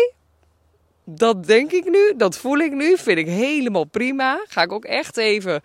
dat 1.05 1.47
denk 1.47 1.73
ik 1.73 1.85
nu, 1.91 2.15
dat 2.17 2.39
voel 2.39 2.59
ik 2.59 2.73
nu, 2.73 2.97
vind 2.97 3.19
ik 3.19 3.27
helemaal 3.27 3.85
prima. 3.85 4.45
Ga 4.49 4.63
ik 4.63 4.73
ook 4.73 4.85
echt 4.85 5.17
even. 5.17 5.61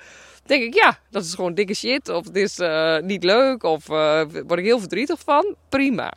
Denk 0.46 0.64
ik, 0.64 0.74
ja, 0.74 1.00
dat 1.10 1.24
is 1.24 1.34
gewoon 1.34 1.54
dikke 1.54 1.74
shit. 1.74 2.10
Of 2.10 2.26
het 2.26 2.36
is 2.36 2.60
uh, 2.60 2.98
niet 3.00 3.24
leuk. 3.24 3.64
Of 3.64 3.90
uh, 3.90 4.22
word 4.48 4.60
ik 4.60 4.66
heel 4.66 4.80
verdrietig 4.80 5.20
van. 5.20 5.56
Prima. 5.70 6.14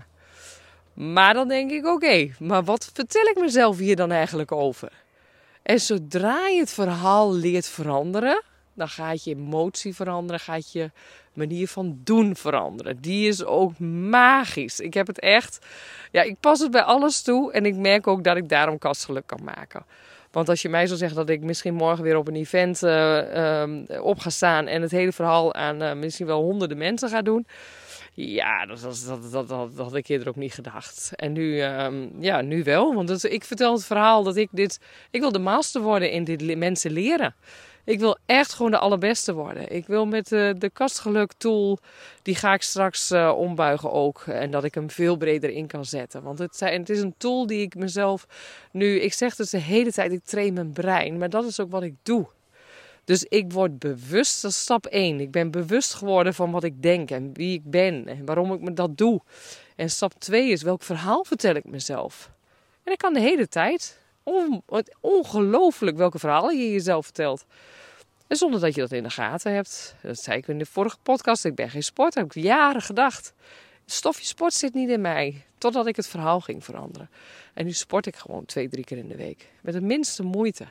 Maar 0.94 1.34
dan 1.34 1.48
denk 1.48 1.70
ik, 1.70 1.86
oké, 1.86 2.34
maar 2.38 2.64
wat 2.64 2.90
vertel 2.92 3.26
ik 3.26 3.40
mezelf 3.40 3.78
hier 3.78 3.96
dan 3.96 4.10
eigenlijk 4.10 4.52
over? 4.52 5.03
En 5.64 5.80
zodra 5.80 6.48
je 6.48 6.58
het 6.58 6.72
verhaal 6.72 7.34
leert 7.34 7.68
veranderen, 7.68 8.42
dan 8.74 8.88
gaat 8.88 9.24
je 9.24 9.30
emotie 9.30 9.94
veranderen, 9.94 10.40
gaat 10.40 10.72
je 10.72 10.90
manier 11.32 11.68
van 11.68 12.00
doen 12.04 12.36
veranderen. 12.36 13.00
Die 13.00 13.28
is 13.28 13.44
ook 13.44 13.78
magisch. 14.08 14.80
Ik 14.80 14.94
heb 14.94 15.06
het 15.06 15.20
echt, 15.20 15.66
ja, 16.10 16.22
ik 16.22 16.40
pas 16.40 16.60
het 16.60 16.70
bij 16.70 16.82
alles 16.82 17.22
toe 17.22 17.52
en 17.52 17.66
ik 17.66 17.76
merk 17.76 18.06
ook 18.06 18.24
dat 18.24 18.36
ik 18.36 18.48
daarom 18.48 18.78
kastgeluk 18.78 19.26
kan 19.26 19.44
maken. 19.44 19.84
Want 20.30 20.48
als 20.48 20.62
je 20.62 20.68
mij 20.68 20.86
zou 20.86 20.98
zeggen 20.98 21.16
dat 21.16 21.28
ik 21.28 21.42
misschien 21.42 21.74
morgen 21.74 22.04
weer 22.04 22.16
op 22.16 22.28
een 22.28 22.36
event 22.36 22.82
uh, 22.82 23.62
op 24.02 24.18
ga 24.18 24.30
staan 24.30 24.66
en 24.66 24.82
het 24.82 24.90
hele 24.90 25.12
verhaal 25.12 25.54
aan 25.54 25.82
uh, 25.82 25.92
misschien 25.92 26.26
wel 26.26 26.42
honderden 26.42 26.78
mensen 26.78 27.08
ga 27.08 27.22
doen 27.22 27.46
ja, 28.14 28.66
dat, 28.66 29.04
dat, 29.30 29.48
dat, 29.48 29.70
had 29.76 29.94
ik 29.94 30.08
eerder 30.08 30.28
ook 30.28 30.36
niet 30.36 30.54
gedacht. 30.54 31.10
En 31.14 31.32
nu, 31.32 31.62
um, 31.62 32.10
ja, 32.18 32.40
nu 32.40 32.62
wel. 32.62 32.94
Want 32.94 33.24
ik 33.24 33.44
vertel 33.44 33.72
het 33.72 33.84
verhaal 33.84 34.22
dat 34.22 34.36
ik 34.36 34.48
dit... 34.52 34.80
Ik 35.10 35.20
wil 35.20 35.32
de 35.32 35.38
master 35.38 35.80
worden 35.80 36.10
in 36.10 36.24
dit 36.24 36.56
mensen 36.56 36.90
leren. 36.90 37.34
Ik 37.84 37.98
wil 37.98 38.16
echt 38.26 38.52
gewoon 38.52 38.70
de 38.70 38.78
allerbeste 38.78 39.34
worden. 39.34 39.72
Ik 39.72 39.86
wil 39.86 40.06
met 40.06 40.28
de, 40.28 40.54
de 40.58 40.70
kastgeluk 40.70 41.32
tool, 41.36 41.78
die 42.22 42.34
ga 42.34 42.54
ik 42.54 42.62
straks 42.62 43.10
uh, 43.10 43.32
ombuigen 43.36 43.92
ook. 43.92 44.20
En 44.26 44.50
dat 44.50 44.64
ik 44.64 44.74
hem 44.74 44.90
veel 44.90 45.16
breder 45.16 45.50
in 45.50 45.66
kan 45.66 45.84
zetten. 45.84 46.22
Want 46.22 46.38
het, 46.38 46.60
het 46.60 46.90
is 46.90 47.00
een 47.00 47.14
tool 47.18 47.46
die 47.46 47.60
ik 47.60 47.74
mezelf 47.74 48.26
nu... 48.72 49.00
Ik 49.00 49.12
zeg 49.12 49.36
dus 49.36 49.50
de 49.50 49.58
hele 49.58 49.92
tijd, 49.92 50.12
ik 50.12 50.24
train 50.24 50.54
mijn 50.54 50.72
brein. 50.72 51.18
Maar 51.18 51.30
dat 51.30 51.44
is 51.44 51.60
ook 51.60 51.70
wat 51.70 51.82
ik 51.82 51.94
doe. 52.02 52.26
Dus 53.04 53.24
ik 53.24 53.52
word 53.52 53.78
bewust, 53.78 54.42
dat 54.42 54.50
is 54.50 54.60
stap 54.60 54.86
1. 54.86 55.20
Ik 55.20 55.30
ben 55.30 55.50
bewust 55.50 55.94
geworden 55.94 56.34
van 56.34 56.50
wat 56.50 56.64
ik 56.64 56.82
denk 56.82 57.10
en 57.10 57.32
wie 57.32 57.58
ik 57.58 57.70
ben 57.70 58.06
en 58.06 58.24
waarom 58.24 58.52
ik 58.52 58.60
me 58.60 58.72
dat 58.72 58.96
doe. 58.96 59.20
En 59.76 59.90
stap 59.90 60.14
2 60.18 60.50
is 60.50 60.62
welk 60.62 60.82
verhaal 60.82 61.24
vertel 61.24 61.54
ik 61.54 61.64
mezelf. 61.64 62.30
En 62.84 62.92
ik 62.92 62.98
kan 62.98 63.14
de 63.14 63.20
hele 63.20 63.48
tijd. 63.48 63.98
On, 64.22 64.62
ongelooflijk 65.00 65.96
welke 65.96 66.18
verhalen 66.18 66.58
je 66.58 66.72
jezelf 66.72 67.04
vertelt. 67.04 67.44
En 68.26 68.36
zonder 68.36 68.60
dat 68.60 68.74
je 68.74 68.80
dat 68.80 68.92
in 68.92 69.02
de 69.02 69.10
gaten 69.10 69.52
hebt. 69.52 69.94
Dat 70.02 70.18
zei 70.18 70.38
ik 70.38 70.48
in 70.48 70.58
de 70.58 70.66
vorige 70.66 70.96
podcast. 71.02 71.44
Ik 71.44 71.54
ben 71.54 71.70
geen 71.70 71.82
sporter. 71.82 72.22
Heb 72.22 72.34
ik 72.34 72.42
jaren 72.42 72.82
gedacht. 72.82 73.32
Stofje 73.86 74.24
sport 74.24 74.54
zit 74.54 74.74
niet 74.74 74.88
in 74.88 75.00
mij. 75.00 75.44
Totdat 75.58 75.86
ik 75.86 75.96
het 75.96 76.06
verhaal 76.06 76.40
ging 76.40 76.64
veranderen. 76.64 77.10
En 77.54 77.64
nu 77.64 77.72
sport 77.72 78.06
ik 78.06 78.16
gewoon 78.16 78.44
twee, 78.44 78.68
drie 78.68 78.84
keer 78.84 78.98
in 78.98 79.08
de 79.08 79.16
week. 79.16 79.50
Met 79.62 79.74
de 79.74 79.80
minste 79.80 80.22
moeite. 80.22 80.66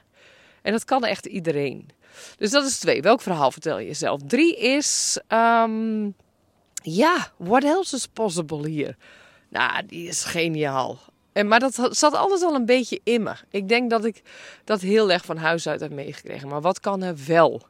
En 0.63 0.72
dat 0.72 0.86
kan 0.86 1.05
echt 1.05 1.25
iedereen. 1.25 1.89
Dus 2.38 2.51
dat 2.51 2.65
is 2.65 2.79
twee. 2.79 3.01
Welk 3.01 3.22
verhaal 3.22 3.51
vertel 3.51 3.79
je 3.79 3.86
jezelf? 3.86 4.22
Drie 4.27 4.58
is, 4.58 5.20
um, 5.27 6.15
ja, 6.82 7.32
what 7.38 7.63
else 7.63 7.96
is 7.96 8.08
possible 8.08 8.67
hier? 8.67 8.96
Nou, 9.50 9.86
die 9.86 10.08
is 10.08 10.24
geniaal. 10.24 11.00
En, 11.34 11.48
maar 11.48 11.60
dat 11.60 11.88
zat 11.91 12.15
altijd 12.15 12.43
al 12.43 12.55
een 12.55 12.65
beetje 12.65 13.00
in 13.03 13.24
me. 13.24 13.34
Ik 13.50 13.67
denk 13.70 13.89
dat 13.89 14.05
ik 14.05 14.22
dat 14.63 14.82
heel 14.82 15.12
erg 15.12 15.25
van 15.25 15.38
huis 15.38 15.67
uit 15.67 15.79
heb 15.79 15.91
meegekregen. 15.91 16.48
Maar 16.48 16.62
wat 16.62 16.79
kan 16.79 17.03
er 17.03 17.15
wel? 17.27 17.62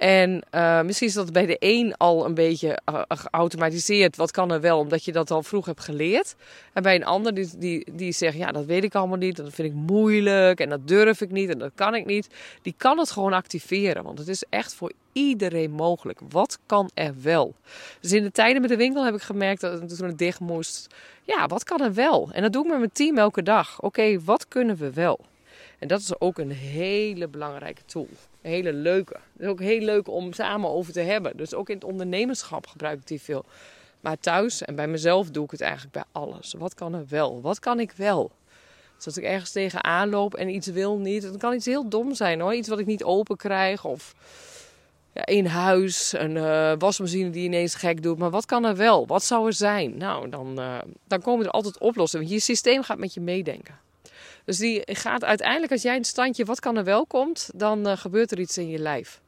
En 0.00 0.42
uh, 0.54 0.82
misschien 0.82 1.08
is 1.08 1.14
dat 1.14 1.32
bij 1.32 1.46
de 1.46 1.56
een 1.58 1.94
al 1.96 2.24
een 2.24 2.34
beetje 2.34 2.78
uh, 2.90 3.02
geautomatiseerd. 3.08 4.16
Wat 4.16 4.30
kan 4.30 4.52
er 4.52 4.60
wel, 4.60 4.78
omdat 4.78 5.04
je 5.04 5.12
dat 5.12 5.30
al 5.30 5.42
vroeg 5.42 5.66
hebt 5.66 5.80
geleerd. 5.80 6.34
En 6.72 6.82
bij 6.82 6.94
een 6.94 7.04
ander 7.04 7.34
die, 7.34 7.48
die, 7.58 7.86
die 7.92 8.12
zegt, 8.12 8.36
ja, 8.36 8.52
dat 8.52 8.64
weet 8.64 8.84
ik 8.84 8.94
allemaal 8.94 9.16
niet. 9.16 9.36
Dat 9.36 9.52
vind 9.52 9.68
ik 9.68 9.74
moeilijk 9.74 10.60
en 10.60 10.68
dat 10.68 10.88
durf 10.88 11.20
ik 11.20 11.30
niet 11.30 11.50
en 11.50 11.58
dat 11.58 11.70
kan 11.74 11.94
ik 11.94 12.06
niet. 12.06 12.28
Die 12.62 12.74
kan 12.76 12.98
het 12.98 13.10
gewoon 13.10 13.32
activeren, 13.32 14.04
want 14.04 14.18
het 14.18 14.28
is 14.28 14.44
echt 14.48 14.74
voor 14.74 14.92
iedereen 15.12 15.70
mogelijk. 15.70 16.20
Wat 16.28 16.58
kan 16.66 16.90
er 16.94 17.14
wel? 17.22 17.54
Dus 18.00 18.12
in 18.12 18.22
de 18.22 18.32
tijden 18.32 18.60
met 18.60 18.70
de 18.70 18.76
winkel 18.76 19.04
heb 19.04 19.14
ik 19.14 19.22
gemerkt 19.22 19.60
dat 19.60 19.96
toen 19.96 20.06
het 20.06 20.18
dicht 20.18 20.40
moest. 20.40 20.94
Ja, 21.24 21.46
wat 21.46 21.64
kan 21.64 21.80
er 21.80 21.94
wel? 21.94 22.28
En 22.32 22.42
dat 22.42 22.52
doe 22.52 22.62
ik 22.64 22.70
met 22.70 22.78
mijn 22.78 22.92
team 22.92 23.18
elke 23.18 23.42
dag. 23.42 23.80
Oké, 23.80 24.20
wat 24.24 24.48
kunnen 24.48 24.76
we 24.76 24.92
wel? 24.92 25.20
En 25.80 25.88
dat 25.88 26.00
is 26.00 26.20
ook 26.20 26.38
een 26.38 26.50
hele 26.50 27.28
belangrijke 27.28 27.84
tool. 27.84 28.08
Een 28.42 28.50
hele 28.50 28.72
leuke. 28.72 29.12
Het 29.12 29.42
is 29.42 29.46
ook 29.46 29.60
heel 29.60 29.80
leuk 29.80 30.08
om 30.08 30.32
samen 30.32 30.70
over 30.70 30.92
te 30.92 31.00
hebben. 31.00 31.36
Dus 31.36 31.54
ook 31.54 31.68
in 31.68 31.74
het 31.74 31.84
ondernemerschap 31.84 32.66
gebruik 32.66 33.00
ik 33.00 33.06
die 33.06 33.20
veel. 33.20 33.44
Maar 34.00 34.18
thuis 34.18 34.62
en 34.62 34.74
bij 34.74 34.88
mezelf 34.88 35.30
doe 35.30 35.44
ik 35.44 35.50
het 35.50 35.60
eigenlijk 35.60 35.92
bij 35.92 36.04
alles. 36.12 36.54
Wat 36.58 36.74
kan 36.74 36.94
er 36.94 37.04
wel? 37.08 37.40
Wat 37.40 37.58
kan 37.58 37.80
ik 37.80 37.92
wel? 37.92 38.30
Dus 38.96 39.06
als 39.06 39.16
ik 39.16 39.24
ergens 39.24 39.52
tegenaan 39.52 40.08
loop 40.08 40.34
en 40.34 40.48
iets 40.48 40.66
wil 40.66 40.98
niet. 40.98 41.22
Het 41.22 41.36
kan 41.36 41.54
iets 41.54 41.66
heel 41.66 41.88
dom 41.88 42.14
zijn 42.14 42.40
hoor. 42.40 42.54
Iets 42.54 42.68
wat 42.68 42.78
ik 42.78 42.86
niet 42.86 43.04
open 43.04 43.36
krijg. 43.36 43.84
Of 43.84 44.14
ja, 45.12 45.22
een 45.24 45.46
huis, 45.46 46.12
een 46.12 46.36
uh, 46.36 46.72
wasmachine 46.78 47.30
die 47.30 47.44
ineens 47.44 47.74
gek 47.74 48.02
doet. 48.02 48.18
Maar 48.18 48.30
wat 48.30 48.46
kan 48.46 48.64
er 48.64 48.76
wel? 48.76 49.06
Wat 49.06 49.24
zou 49.24 49.46
er 49.46 49.52
zijn? 49.52 49.96
Nou, 49.96 50.28
dan, 50.28 50.60
uh, 50.60 50.78
dan 51.06 51.20
komen 51.20 51.46
er 51.46 51.50
altijd 51.50 51.78
oplossingen. 51.78 52.26
Want 52.26 52.38
je 52.38 52.44
systeem 52.44 52.82
gaat 52.82 52.98
met 52.98 53.14
je 53.14 53.20
meedenken. 53.20 53.78
Dus 54.50 54.58
die 54.58 54.82
gaat 54.86 55.24
uiteindelijk, 55.24 55.72
als 55.72 55.82
jij 55.82 55.96
een 55.96 56.04
standje 56.04 56.44
wat 56.44 56.60
kan 56.60 56.76
er 56.76 56.84
wel 56.84 57.06
komt, 57.06 57.50
dan 57.54 57.88
uh, 57.88 57.96
gebeurt 57.96 58.30
er 58.30 58.40
iets 58.40 58.58
in 58.58 58.68
je 58.68 58.78
lijf. 58.78 59.20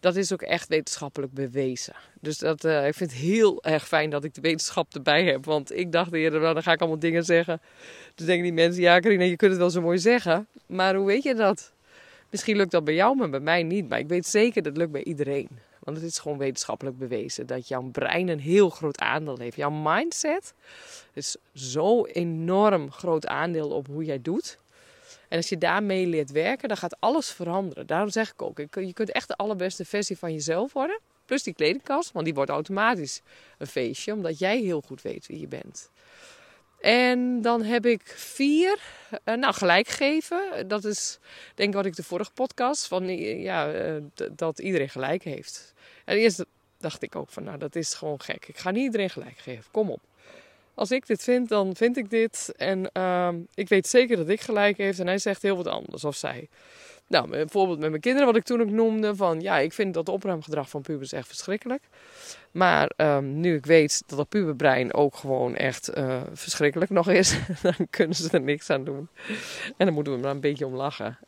Dat 0.00 0.16
is 0.16 0.32
ook 0.32 0.42
echt 0.42 0.68
wetenschappelijk 0.68 1.32
bewezen. 1.32 1.94
Dus 2.20 2.38
dat, 2.38 2.64
uh, 2.64 2.86
ik 2.86 2.94
vind 2.94 3.10
het 3.10 3.20
heel 3.20 3.62
erg 3.62 3.88
fijn 3.88 4.10
dat 4.10 4.24
ik 4.24 4.34
de 4.34 4.40
wetenschap 4.40 4.94
erbij 4.94 5.24
heb. 5.24 5.44
Want 5.44 5.72
ik 5.72 5.92
dacht 5.92 6.12
eerder, 6.12 6.40
nou, 6.40 6.54
dan 6.54 6.62
ga 6.62 6.72
ik 6.72 6.80
allemaal 6.80 6.98
dingen 6.98 7.24
zeggen. 7.24 7.60
Dus 8.14 8.26
denken 8.26 8.44
die 8.44 8.52
mensen, 8.52 8.82
ja 8.82 9.00
Carina, 9.00 9.24
je 9.24 9.36
kunt 9.36 9.50
het 9.50 9.60
wel 9.60 9.70
zo 9.70 9.80
mooi 9.80 9.98
zeggen. 9.98 10.46
Maar 10.66 10.94
hoe 10.94 11.06
weet 11.06 11.22
je 11.22 11.34
dat? 11.34 11.72
Misschien 12.30 12.56
lukt 12.56 12.70
dat 12.70 12.84
bij 12.84 12.94
jou, 12.94 13.16
maar 13.16 13.30
bij 13.30 13.40
mij 13.40 13.62
niet. 13.62 13.88
Maar 13.88 13.98
ik 13.98 14.08
weet 14.08 14.26
zeker 14.26 14.62
dat 14.62 14.72
het 14.72 14.76
lukt 14.76 14.92
bij 14.92 15.04
iedereen. 15.04 15.48
Want 15.82 15.96
het 15.96 16.06
is 16.06 16.18
gewoon 16.18 16.38
wetenschappelijk 16.38 16.98
bewezen 16.98 17.46
dat 17.46 17.68
jouw 17.68 17.82
brein 17.82 18.28
een 18.28 18.40
heel 18.40 18.70
groot 18.70 18.98
aandeel 18.98 19.38
heeft. 19.38 19.56
Jouw 19.56 19.70
mindset 19.70 20.54
is 21.12 21.36
zo 21.54 22.04
enorm 22.04 22.90
groot 22.90 23.26
aandeel 23.26 23.70
op 23.70 23.86
hoe 23.86 24.04
jij 24.04 24.22
doet. 24.22 24.58
En 25.28 25.36
als 25.36 25.48
je 25.48 25.58
daarmee 25.58 26.06
leert 26.06 26.30
werken, 26.30 26.68
dan 26.68 26.76
gaat 26.76 26.96
alles 27.00 27.30
veranderen. 27.30 27.86
Daarom 27.86 28.10
zeg 28.10 28.32
ik 28.32 28.42
ook, 28.42 28.58
je 28.58 28.92
kunt 28.92 29.12
echt 29.12 29.28
de 29.28 29.36
allerbeste 29.36 29.84
versie 29.84 30.18
van 30.18 30.32
jezelf 30.32 30.72
worden. 30.72 31.00
Plus 31.24 31.42
die 31.42 31.54
kledingkast, 31.54 32.12
want 32.12 32.24
die 32.24 32.34
wordt 32.34 32.50
automatisch 32.50 33.22
een 33.58 33.66
feestje, 33.66 34.12
omdat 34.12 34.38
jij 34.38 34.60
heel 34.60 34.80
goed 34.80 35.02
weet 35.02 35.26
wie 35.26 35.40
je 35.40 35.48
bent. 35.48 35.90
En 36.82 37.42
dan 37.42 37.62
heb 37.62 37.86
ik 37.86 38.02
vier, 38.16 38.78
uh, 39.24 39.34
nou 39.34 39.54
gelijk 39.54 39.88
geven. 39.88 40.68
Dat 40.68 40.84
is 40.84 41.18
denk 41.54 41.68
ik 41.68 41.74
wat 41.74 41.86
ik 41.86 41.96
de 41.96 42.02
vorige 42.02 42.30
podcast 42.32 42.86
van 42.86 43.08
ja, 43.40 43.74
uh, 43.74 44.02
dat 44.32 44.58
iedereen 44.58 44.88
gelijk 44.88 45.22
heeft. 45.22 45.74
En 46.04 46.16
eerst 46.16 46.44
dacht 46.78 47.02
ik 47.02 47.16
ook 47.16 47.30
van 47.30 47.44
nou 47.44 47.58
dat 47.58 47.76
is 47.76 47.94
gewoon 47.94 48.20
gek. 48.20 48.48
Ik 48.48 48.58
ga 48.58 48.70
niet 48.70 48.84
iedereen 48.84 49.10
gelijk 49.10 49.38
geven. 49.38 49.64
Kom 49.70 49.90
op. 49.90 50.00
Als 50.74 50.90
ik 50.90 51.06
dit 51.06 51.22
vind, 51.22 51.48
dan 51.48 51.76
vind 51.76 51.96
ik 51.96 52.10
dit. 52.10 52.52
En 52.56 52.90
uh, 52.92 53.28
ik 53.54 53.68
weet 53.68 53.86
zeker 53.86 54.16
dat 54.16 54.28
ik 54.28 54.40
gelijk 54.40 54.76
heeft 54.76 54.98
en 54.98 55.06
hij 55.06 55.18
zegt 55.18 55.42
heel 55.42 55.56
wat 55.56 55.66
anders 55.66 56.04
of 56.04 56.16
zij. 56.16 56.48
Nou, 57.12 57.28
bijvoorbeeld 57.28 57.78
met 57.78 57.90
mijn 57.90 58.02
kinderen, 58.02 58.26
wat 58.26 58.36
ik 58.36 58.42
toen 58.42 58.60
ook 58.60 58.70
noemde: 58.70 59.16
van 59.16 59.40
ja, 59.40 59.58
ik 59.58 59.72
vind 59.72 59.94
dat 59.94 60.08
opruimgedrag 60.08 60.68
van 60.68 60.82
pubers 60.82 61.12
echt 61.12 61.26
verschrikkelijk. 61.26 61.82
Maar 62.50 62.92
um, 62.96 63.40
nu 63.40 63.56
ik 63.56 63.66
weet 63.66 64.02
dat 64.06 64.18
het 64.18 64.28
puberbrein 64.28 64.94
ook 64.94 65.16
gewoon 65.16 65.56
echt 65.56 65.96
uh, 65.98 66.20
verschrikkelijk 66.32 66.90
nog 66.90 67.08
is, 67.08 67.36
dan 67.62 67.74
kunnen 67.90 68.16
ze 68.16 68.30
er 68.30 68.40
niks 68.40 68.70
aan 68.70 68.84
doen. 68.84 69.08
En 69.76 69.86
dan 69.86 69.94
moeten 69.94 70.16
we 70.16 70.24
er 70.24 70.30
een 70.30 70.40
beetje 70.40 70.66
om 70.66 70.74
lachen. 70.74 71.18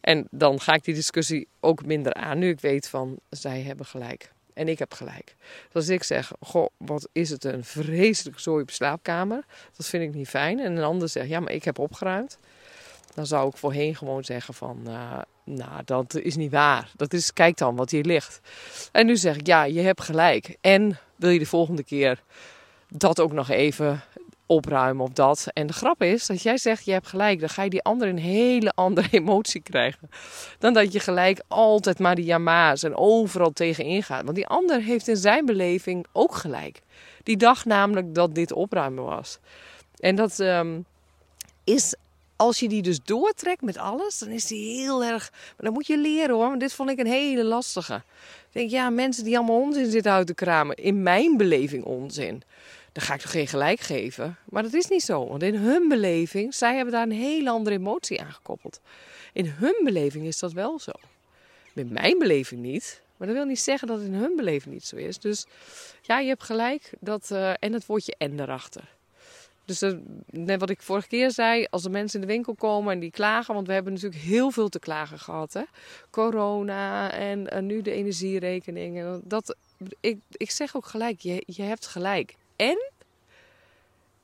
En 0.00 0.26
dan 0.30 0.60
ga 0.60 0.74
ik 0.74 0.84
die 0.84 0.94
discussie 0.94 1.48
ook 1.60 1.86
minder 1.86 2.14
aan, 2.14 2.38
nu 2.38 2.48
ik 2.48 2.60
weet 2.60 2.88
van 2.88 3.18
zij 3.30 3.60
hebben 3.62 3.86
gelijk. 3.86 4.32
En 4.54 4.68
ik 4.68 4.78
heb 4.78 4.94
gelijk. 4.94 5.36
Dus 5.66 5.74
als 5.74 5.88
ik 5.88 6.02
zeg, 6.02 6.32
goh, 6.40 6.66
wat 6.76 7.08
is 7.12 7.30
het 7.30 7.44
een 7.44 7.64
vreselijk 7.64 8.38
zooi 8.38 8.64
slaapkamer. 8.66 9.44
Dat 9.76 9.86
vind 9.86 10.02
ik 10.02 10.14
niet 10.14 10.28
fijn. 10.28 10.60
En 10.60 10.76
een 10.76 10.84
ander 10.84 11.08
zegt, 11.08 11.28
ja, 11.28 11.40
maar 11.40 11.52
ik 11.52 11.64
heb 11.64 11.78
opgeruimd. 11.78 12.38
Dan 13.18 13.26
zou 13.26 13.48
ik 13.48 13.56
voorheen 13.56 13.94
gewoon 13.96 14.24
zeggen 14.24 14.54
van, 14.54 14.82
uh, 14.86 15.18
nou, 15.44 15.82
dat 15.84 16.14
is 16.14 16.36
niet 16.36 16.50
waar. 16.50 16.90
Dat 16.96 17.12
is, 17.12 17.32
kijk 17.32 17.56
dan 17.56 17.76
wat 17.76 17.90
hier 17.90 18.04
ligt. 18.04 18.40
En 18.92 19.06
nu 19.06 19.16
zeg 19.16 19.36
ik, 19.36 19.46
ja, 19.46 19.64
je 19.64 19.80
hebt 19.80 20.00
gelijk. 20.00 20.56
En 20.60 20.98
wil 21.16 21.30
je 21.30 21.38
de 21.38 21.46
volgende 21.46 21.82
keer 21.82 22.22
dat 22.88 23.20
ook 23.20 23.32
nog 23.32 23.48
even 23.48 24.02
opruimen 24.46 25.04
of 25.04 25.12
dat. 25.12 25.46
En 25.52 25.66
de 25.66 25.72
grap 25.72 26.02
is 26.02 26.26
dat 26.26 26.42
jij 26.42 26.58
zegt 26.58 26.84
je 26.84 26.92
hebt 26.92 27.06
gelijk, 27.06 27.40
dan 27.40 27.48
ga 27.48 27.62
je 27.62 27.70
die 27.70 27.82
ander 27.82 28.08
een 28.08 28.18
hele 28.18 28.72
andere 28.74 29.08
emotie 29.20 29.60
krijgen. 29.60 30.10
Dan 30.58 30.72
dat 30.72 30.92
je 30.92 31.00
gelijk 31.00 31.42
altijd 31.48 31.98
maar 31.98 32.14
die 32.14 32.24
jama's 32.24 32.82
en 32.82 32.96
overal 32.96 33.52
tegenin 33.52 34.02
gaat. 34.02 34.24
Want 34.24 34.36
die 34.36 34.46
ander 34.46 34.82
heeft 34.82 35.08
in 35.08 35.16
zijn 35.16 35.46
beleving 35.46 36.06
ook 36.12 36.34
gelijk. 36.34 36.80
Die 37.22 37.36
dacht 37.36 37.64
namelijk 37.64 38.14
dat 38.14 38.34
dit 38.34 38.52
opruimen 38.52 39.04
was. 39.04 39.38
En 39.96 40.16
dat 40.16 40.38
um, 40.38 40.84
is 41.64 41.94
als 42.38 42.58
je 42.58 42.68
die 42.68 42.82
dus 42.82 43.02
doortrekt 43.02 43.62
met 43.62 43.76
alles, 43.76 44.18
dan 44.18 44.28
is 44.28 44.46
die 44.46 44.80
heel 44.80 45.04
erg. 45.04 45.30
Maar 45.32 45.64
dan 45.64 45.72
moet 45.72 45.86
je 45.86 45.98
leren 45.98 46.34
hoor. 46.34 46.48
Want 46.48 46.60
dit 46.60 46.72
vond 46.72 46.90
ik 46.90 46.98
een 46.98 47.06
hele 47.06 47.44
lastige. 47.44 47.94
Ik 47.94 48.52
denk, 48.52 48.70
ja, 48.70 48.90
mensen 48.90 49.24
die 49.24 49.36
allemaal 49.36 49.60
onzin 49.60 49.90
zitten 49.90 50.12
uit 50.12 50.26
te 50.26 50.34
kramen. 50.34 50.76
In 50.76 51.02
mijn 51.02 51.36
beleving 51.36 51.84
onzin 51.84 52.42
dan 52.98 53.06
ga 53.06 53.14
ik 53.14 53.20
toch 53.20 53.30
geen 53.30 53.46
gelijk 53.46 53.80
geven. 53.80 54.36
Maar 54.44 54.62
dat 54.62 54.72
is 54.72 54.86
niet 54.86 55.02
zo, 55.02 55.26
want 55.26 55.42
in 55.42 55.54
hun 55.54 55.88
beleving, 55.88 56.54
zij 56.54 56.74
hebben 56.74 56.94
daar 56.94 57.02
een 57.02 57.12
hele 57.12 57.50
andere 57.50 57.76
emotie 57.76 58.20
aan 58.20 58.32
gekoppeld. 58.32 58.80
In 59.32 59.46
hun 59.46 59.80
beleving 59.84 60.26
is 60.26 60.38
dat 60.38 60.52
wel 60.52 60.78
zo. 60.78 60.92
Met 61.72 61.90
mijn 61.90 62.18
beleving 62.18 62.60
niet, 62.60 63.02
maar 63.16 63.26
dat 63.26 63.36
wil 63.36 63.46
niet 63.46 63.60
zeggen 63.60 63.88
dat 63.88 64.00
in 64.00 64.14
hun 64.14 64.36
beleving 64.36 64.74
niet 64.74 64.86
zo 64.86 64.96
is. 64.96 65.18
Dus 65.18 65.46
ja, 66.02 66.18
je 66.18 66.28
hebt 66.28 66.42
gelijk, 66.42 66.92
dat, 67.00 67.28
uh, 67.32 67.50
en 67.58 67.72
het 67.72 67.86
woordje 67.86 68.14
en 68.18 68.40
erachter. 68.40 68.96
Dus 69.68 69.94
net 70.30 70.60
wat 70.60 70.70
ik 70.70 70.82
vorige 70.82 71.08
keer 71.08 71.30
zei, 71.30 71.66
als 71.70 71.82
de 71.82 71.90
mensen 71.90 72.20
in 72.20 72.26
de 72.26 72.32
winkel 72.32 72.54
komen 72.54 72.92
en 72.92 73.00
die 73.00 73.10
klagen, 73.10 73.54
want 73.54 73.66
we 73.66 73.72
hebben 73.72 73.92
natuurlijk 73.92 74.22
heel 74.22 74.50
veel 74.50 74.68
te 74.68 74.78
klagen 74.78 75.18
gehad. 75.18 75.52
Hè? 75.52 75.62
Corona 76.10 77.12
en 77.12 77.66
nu 77.66 77.82
de 77.82 77.90
energierekening. 77.90 79.20
Dat, 79.24 79.56
ik, 80.00 80.18
ik 80.30 80.50
zeg 80.50 80.76
ook 80.76 80.86
gelijk, 80.86 81.20
je, 81.20 81.42
je 81.46 81.62
hebt 81.62 81.86
gelijk. 81.86 82.36
En 82.56 82.90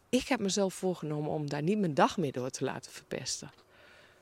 ik 0.09 0.29
heb 0.29 0.41
mezelf 0.41 0.75
voorgenomen 0.75 1.31
om 1.31 1.49
daar 1.49 1.63
niet 1.63 1.79
mijn 1.79 1.95
dag 1.95 2.17
meer 2.17 2.33
door 2.33 2.51
te 2.51 2.65
laten 2.65 2.93
verpesten. 2.93 3.51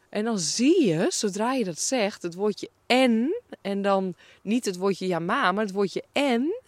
En 0.08 0.24
dan 0.24 0.38
zie 0.38 0.86
je, 0.86 1.06
zodra 1.08 1.52
je 1.52 1.64
dat 1.64 1.78
zegt, 1.78 2.22
het 2.22 2.34
woordje 2.34 2.68
en. 2.86 3.42
En 3.60 3.82
dan 3.82 4.14
niet 4.42 4.64
het 4.64 4.76
woordje 4.76 5.06
ja 5.06 5.18
maar, 5.18 5.54
maar 5.54 5.64
het 5.64 5.74
woordje 5.74 6.04
en. 6.12 6.60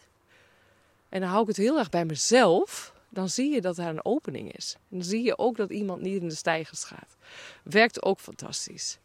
En 1.09 1.21
dan 1.21 1.29
hou 1.29 1.43
ik 1.43 1.49
het 1.49 1.57
heel 1.57 1.79
erg 1.79 1.91
bij 1.91 2.05
mezelf. 2.05 2.94
Dan 3.15 3.29
zie 3.29 3.51
je 3.51 3.61
dat 3.61 3.79
er 3.79 3.87
een 3.87 4.05
opening 4.05 4.53
is. 4.53 4.77
En 4.91 4.99
dan 4.99 5.07
zie 5.07 5.23
je 5.23 5.39
ook 5.39 5.57
dat 5.57 5.71
iemand 5.71 6.01
niet 6.01 6.21
in 6.21 6.29
de 6.29 6.35
stijgers 6.35 6.85
gaat. 6.85 7.17
Werkt 7.63 8.03
ook 8.03 8.21
fantastisch. 8.21 8.99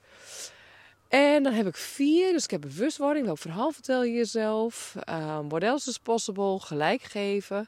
En 1.08 1.44
dan 1.44 1.54
heb 1.54 1.68
ik 1.68 1.76
vier. 1.76 2.32
Dus 2.32 2.44
ik 2.44 2.52
heb 2.52 2.62
bewustwording. 2.62 3.26
Welk 3.26 3.38
verhaal 3.38 3.72
vertel 3.72 4.04
je 4.04 4.14
jezelf? 4.14 4.96
Um, 5.10 5.50
what 5.50 5.64
else 5.64 5.90
is 5.90 5.98
possible? 5.98 6.60
Gelijk 6.60 7.02
geven. 7.02 7.68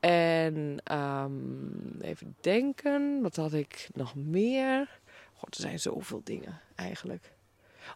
En 0.00 0.82
um, 0.92 1.96
even 2.00 2.36
denken, 2.40 3.22
wat 3.22 3.36
had 3.36 3.52
ik 3.52 3.88
nog 3.94 4.14
meer? 4.14 5.00
God, 5.34 5.54
er 5.54 5.60
zijn 5.60 5.80
zoveel 5.80 6.20
dingen 6.24 6.60
eigenlijk. 6.74 7.32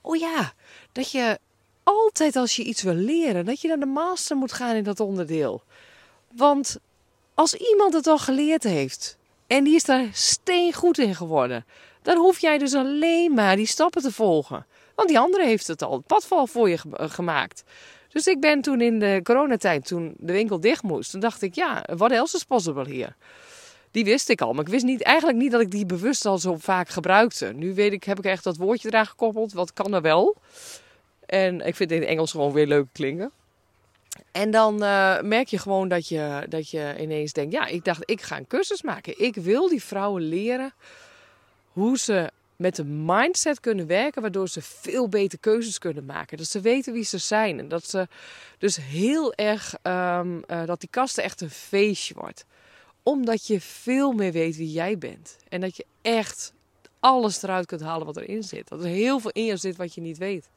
Oh 0.02 0.16
ja, 0.16 0.52
dat 0.93 1.11
je 1.11 1.38
altijd 1.83 2.37
als 2.37 2.57
je 2.57 2.64
iets 2.64 2.83
wil 2.83 2.95
leren, 2.95 3.45
dat 3.45 3.61
je 3.61 3.69
naar 3.69 3.78
de 3.78 3.87
master 3.87 4.37
moet 4.37 4.52
gaan 4.52 4.76
in 4.76 4.85
dat 4.85 5.00
onderdeel. 5.00 5.62
Want 6.33 6.78
als 7.35 7.55
iemand 7.55 7.95
het 7.95 8.07
al 8.07 8.19
geleerd 8.19 8.62
heeft 8.62 9.17
en 9.47 9.64
die 9.64 9.75
is 9.75 9.85
daar 9.85 10.09
steengoed 10.12 10.99
in 10.99 11.14
geworden, 11.14 11.64
dan 12.03 12.17
hoef 12.17 12.38
jij 12.38 12.59
dus 12.59 12.75
alleen 12.75 13.35
maar 13.35 13.57
die 13.57 13.67
stappen 13.67 14.03
te 14.03 14.12
volgen. 14.12 14.67
Want 14.95 15.09
die 15.09 15.19
andere 15.19 15.45
heeft 15.45 15.67
het 15.67 15.83
al 15.83 15.93
het 15.93 16.07
padval 16.07 16.47
voor 16.47 16.69
je 16.69 16.79
gemaakt. 16.97 17.64
Dus 18.09 18.26
ik 18.26 18.41
ben 18.41 18.61
toen 18.61 18.81
in 18.81 18.99
de 18.99 19.21
coronatijd, 19.23 19.87
toen 19.87 20.14
de 20.19 20.33
winkel 20.33 20.61
dicht 20.61 20.83
moest, 20.83 21.11
toen 21.11 21.21
dacht 21.21 21.43
ik, 21.43 21.55
ja, 21.55 21.85
what 21.97 22.11
else 22.11 22.37
is 22.37 22.45
possible 22.45 22.91
hier? 22.91 23.17
Die 23.91 24.05
wist 24.05 24.29
ik 24.29 24.41
al, 24.41 24.53
maar 24.53 24.64
ik 24.64 24.71
wist 24.71 24.85
niet, 24.85 25.03
eigenlijk 25.03 25.38
niet 25.38 25.50
dat 25.50 25.61
ik 25.61 25.71
die 25.71 25.87
bewust 25.87 26.26
al 26.26 26.38
zo 26.38 26.57
vaak 26.59 26.88
gebruikte. 26.88 27.53
Nu 27.53 27.75
weet 27.75 27.93
ik, 27.93 28.05
heb 28.05 28.19
ik 28.19 28.25
echt 28.25 28.45
dat 28.45 28.57
woordje 28.57 28.88
eraan 28.88 29.07
gekoppeld, 29.07 29.53
wat 29.53 29.73
kan 29.73 29.95
er 29.95 30.03
wel? 30.03 30.37
En 31.26 31.61
ik 31.61 31.76
vind 31.76 31.91
het 31.91 32.00
in 32.00 32.07
Engels 32.07 32.31
gewoon 32.31 32.53
weer 32.53 32.67
leuk 32.67 32.87
klinken. 32.93 33.31
En 34.33 34.50
dan 34.50 34.83
uh, 34.83 35.21
merk 35.21 35.49
je 35.49 35.59
gewoon 35.59 35.88
dat 35.88 36.09
je, 36.09 36.47
dat 36.49 36.71
je 36.71 36.94
ineens 36.99 37.33
denkt, 37.33 37.52
ja, 37.52 37.66
ik 37.66 37.85
dacht, 37.85 38.02
ik 38.04 38.23
ga 38.23 38.37
een 38.37 38.47
cursus 38.47 38.83
maken. 38.83 39.21
Ik 39.21 39.35
wil 39.35 39.68
die 39.68 39.83
vrouwen 39.83 40.23
leren 40.23 40.73
hoe 41.73 41.99
ze 41.99 42.30
met 42.56 42.76
de 42.76 42.85
mindset 42.85 43.61
kunnen 43.61 43.87
werken, 43.87 44.23
waardoor 44.23 44.49
ze 44.49 44.62
veel 44.62 45.09
beter 45.09 45.38
keuzes 45.38 45.78
kunnen 45.78 46.04
maken. 46.04 46.37
Dat 46.37 46.47
ze 46.47 46.61
weten 46.61 46.92
wie 46.92 47.04
ze 47.04 47.18
zijn. 47.18 47.59
En 47.59 47.68
dat 47.68 47.88
ze 47.88 48.09
dus 48.59 48.76
heel 48.76 49.35
erg, 49.35 49.75
um, 49.83 50.44
uh, 50.47 50.64
dat 50.66 50.80
die 50.80 50.88
kasten 50.88 51.25
echt 51.25 51.40
een 51.40 51.50
feestje 51.50 52.14
wordt. 52.14 52.44
Omdat 53.02 53.47
je 53.47 53.61
veel 53.61 54.12
meer 54.12 54.33
weet 54.33 54.56
wie 54.56 54.73
jij 54.73 54.99
bent. 54.99 55.37
En 55.49 55.61
dat 55.61 55.76
je 55.76 55.87
echt 56.02 56.52
alles 57.00 57.42
eruit 57.42 57.66
kunt 57.66 57.80
halen 57.80 58.06
wat 58.06 58.16
erin 58.16 58.42
zit. 58.42 58.68
Dat 58.68 58.80
er 58.80 58.87
heel 58.87 59.18
veel 59.21 59.30
in 59.30 59.44
je 59.44 59.56
zit 59.56 59.76
wat 59.76 59.94
je 59.94 60.00
niet 60.00 60.18
weet. 60.18 60.49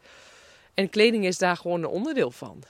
En 0.74 0.90
kleding 0.90 1.26
is 1.26 1.38
daar 1.38 1.58
gewoon 1.58 1.84
een 1.84 1.90
onderdeel 1.90 2.32
van. 2.32 2.64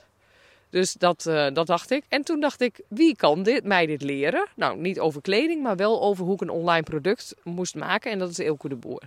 Dus 0.77 0.93
dat, 0.93 1.25
uh, 1.27 1.47
dat 1.53 1.67
dacht 1.67 1.91
ik. 1.91 2.03
En 2.09 2.23
toen 2.23 2.39
dacht 2.39 2.61
ik, 2.61 2.81
wie 2.87 3.15
kan 3.15 3.43
dit, 3.43 3.63
mij 3.63 3.85
dit 3.85 4.01
leren? 4.01 4.47
Nou, 4.55 4.77
niet 4.77 4.99
over 4.99 5.21
kleding, 5.21 5.63
maar 5.63 5.75
wel 5.75 6.01
over 6.01 6.25
hoe 6.25 6.33
ik 6.33 6.41
een 6.41 6.49
online 6.49 6.83
product 6.83 7.35
moest 7.43 7.75
maken. 7.75 8.11
En 8.11 8.19
dat 8.19 8.29
is 8.29 8.37
Eelco 8.37 8.69
de 8.69 8.75
Boer. 8.75 9.01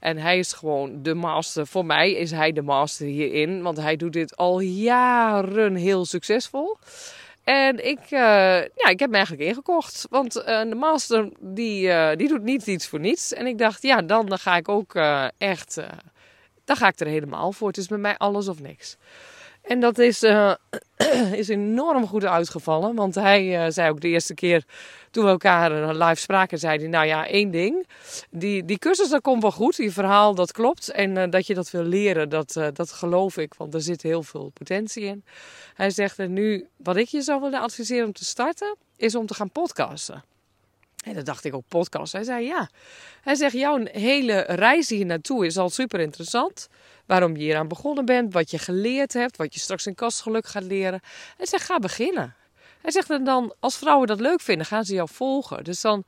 En 0.00 0.16
hij 0.16 0.38
is 0.38 0.52
gewoon 0.52 1.02
de 1.02 1.14
master. 1.14 1.66
Voor 1.66 1.84
mij 1.84 2.12
is 2.12 2.30
hij 2.30 2.52
de 2.52 2.62
master 2.62 3.06
hierin. 3.06 3.62
Want 3.62 3.76
hij 3.76 3.96
doet 3.96 4.12
dit 4.12 4.36
al 4.36 4.60
jaren 4.60 5.74
heel 5.74 6.04
succesvol. 6.04 6.76
En 7.44 7.86
ik, 7.86 8.00
uh, 8.00 8.10
ja, 8.60 8.88
ik 8.88 8.98
heb 8.98 9.10
me 9.10 9.16
eigenlijk 9.16 9.48
ingekocht. 9.48 10.06
Want 10.10 10.36
uh, 10.36 10.44
de 10.44 10.74
master, 10.74 11.28
die, 11.40 12.16
die 12.16 12.28
doet 12.28 12.42
niet 12.42 12.66
iets 12.66 12.88
voor 12.88 13.00
niets. 13.00 13.32
En 13.32 13.46
ik 13.46 13.58
dacht, 13.58 13.82
ja, 13.82 14.02
dan, 14.02 14.26
dan 14.26 14.38
ga 14.38 14.56
ik 14.56 14.68
ook 14.68 14.94
echt... 15.38 15.80
dan 16.64 16.76
ga 16.76 16.88
ik 16.88 17.00
er 17.00 17.06
helemaal 17.06 17.52
voor. 17.52 17.68
Het 17.68 17.76
is 17.76 17.86
bij 17.86 17.98
mij 17.98 18.16
alles 18.16 18.48
of 18.48 18.60
niks. 18.60 18.96
En 19.66 19.80
dat 19.80 19.98
is, 19.98 20.22
uh, 20.22 20.54
is 21.32 21.48
enorm 21.48 22.06
goed 22.06 22.24
uitgevallen. 22.24 22.94
Want 22.94 23.14
hij 23.14 23.64
uh, 23.64 23.72
zei 23.72 23.90
ook 23.90 24.00
de 24.00 24.08
eerste 24.08 24.34
keer 24.34 24.64
toen 25.10 25.24
we 25.24 25.30
elkaar 25.30 25.72
uh, 25.72 26.06
live 26.06 26.20
spraken, 26.20 26.58
zei 26.58 26.78
hij, 26.78 26.88
nou 26.88 27.06
ja, 27.06 27.26
één 27.26 27.50
ding. 27.50 27.86
Die, 28.30 28.64
die 28.64 28.78
cursus, 28.78 29.08
dat 29.08 29.20
komt 29.22 29.42
wel 29.42 29.52
goed. 29.52 29.76
Die 29.76 29.92
verhaal, 29.92 30.34
dat 30.34 30.52
klopt. 30.52 30.90
En 30.90 31.30
dat 31.30 31.46
je 31.46 31.54
dat 31.54 31.70
wil 31.70 31.82
leren, 31.82 32.28
dat, 32.28 32.60
dat 32.72 32.92
geloof 32.92 33.36
ik. 33.36 33.54
Want 33.54 33.74
er 33.74 33.82
zit 33.82 34.02
heel 34.02 34.22
veel 34.22 34.50
potentie 34.54 35.04
in. 35.04 35.24
Hij 35.74 35.90
zegt, 35.90 36.18
en 36.18 36.32
nu, 36.32 36.66
wat 36.76 36.96
ik 36.96 37.08
je 37.08 37.22
zou 37.22 37.40
willen 37.40 37.60
adviseren 37.60 38.06
om 38.06 38.12
te 38.12 38.24
starten, 38.24 38.76
is 38.96 39.14
om 39.14 39.26
te 39.26 39.34
gaan 39.34 39.50
podcasten. 39.50 40.24
En 41.06 41.14
dan 41.14 41.24
dacht 41.24 41.44
ik 41.44 41.54
ook 41.54 41.68
podcast. 41.68 42.12
Hij 42.12 42.24
zei 42.24 42.44
ja. 42.44 42.68
Hij 43.22 43.34
zegt 43.34 43.52
jouw 43.52 43.80
hele 43.84 44.40
reis 44.40 44.88
hier 44.88 45.06
naartoe 45.06 45.46
is 45.46 45.56
al 45.56 45.70
super 45.70 46.00
interessant. 46.00 46.68
Waarom 47.04 47.36
je 47.36 47.42
hier 47.42 47.56
aan 47.56 47.68
begonnen 47.68 48.04
bent, 48.04 48.32
wat 48.32 48.50
je 48.50 48.58
geleerd 48.58 49.12
hebt, 49.12 49.36
wat 49.36 49.54
je 49.54 49.60
straks 49.60 49.86
in 49.86 49.94
kastgeluk 49.94 50.46
gaat 50.46 50.62
leren. 50.62 51.00
Hij 51.36 51.46
zegt 51.46 51.64
ga 51.64 51.78
beginnen. 51.78 52.34
Hij 52.80 52.90
zegt 52.90 53.24
dan 53.24 53.54
als 53.60 53.76
vrouwen 53.76 54.06
dat 54.06 54.20
leuk 54.20 54.40
vinden, 54.40 54.66
gaan 54.66 54.84
ze 54.84 54.94
jou 54.94 55.08
volgen. 55.12 55.64
Dus 55.64 55.80
dan 55.80 56.04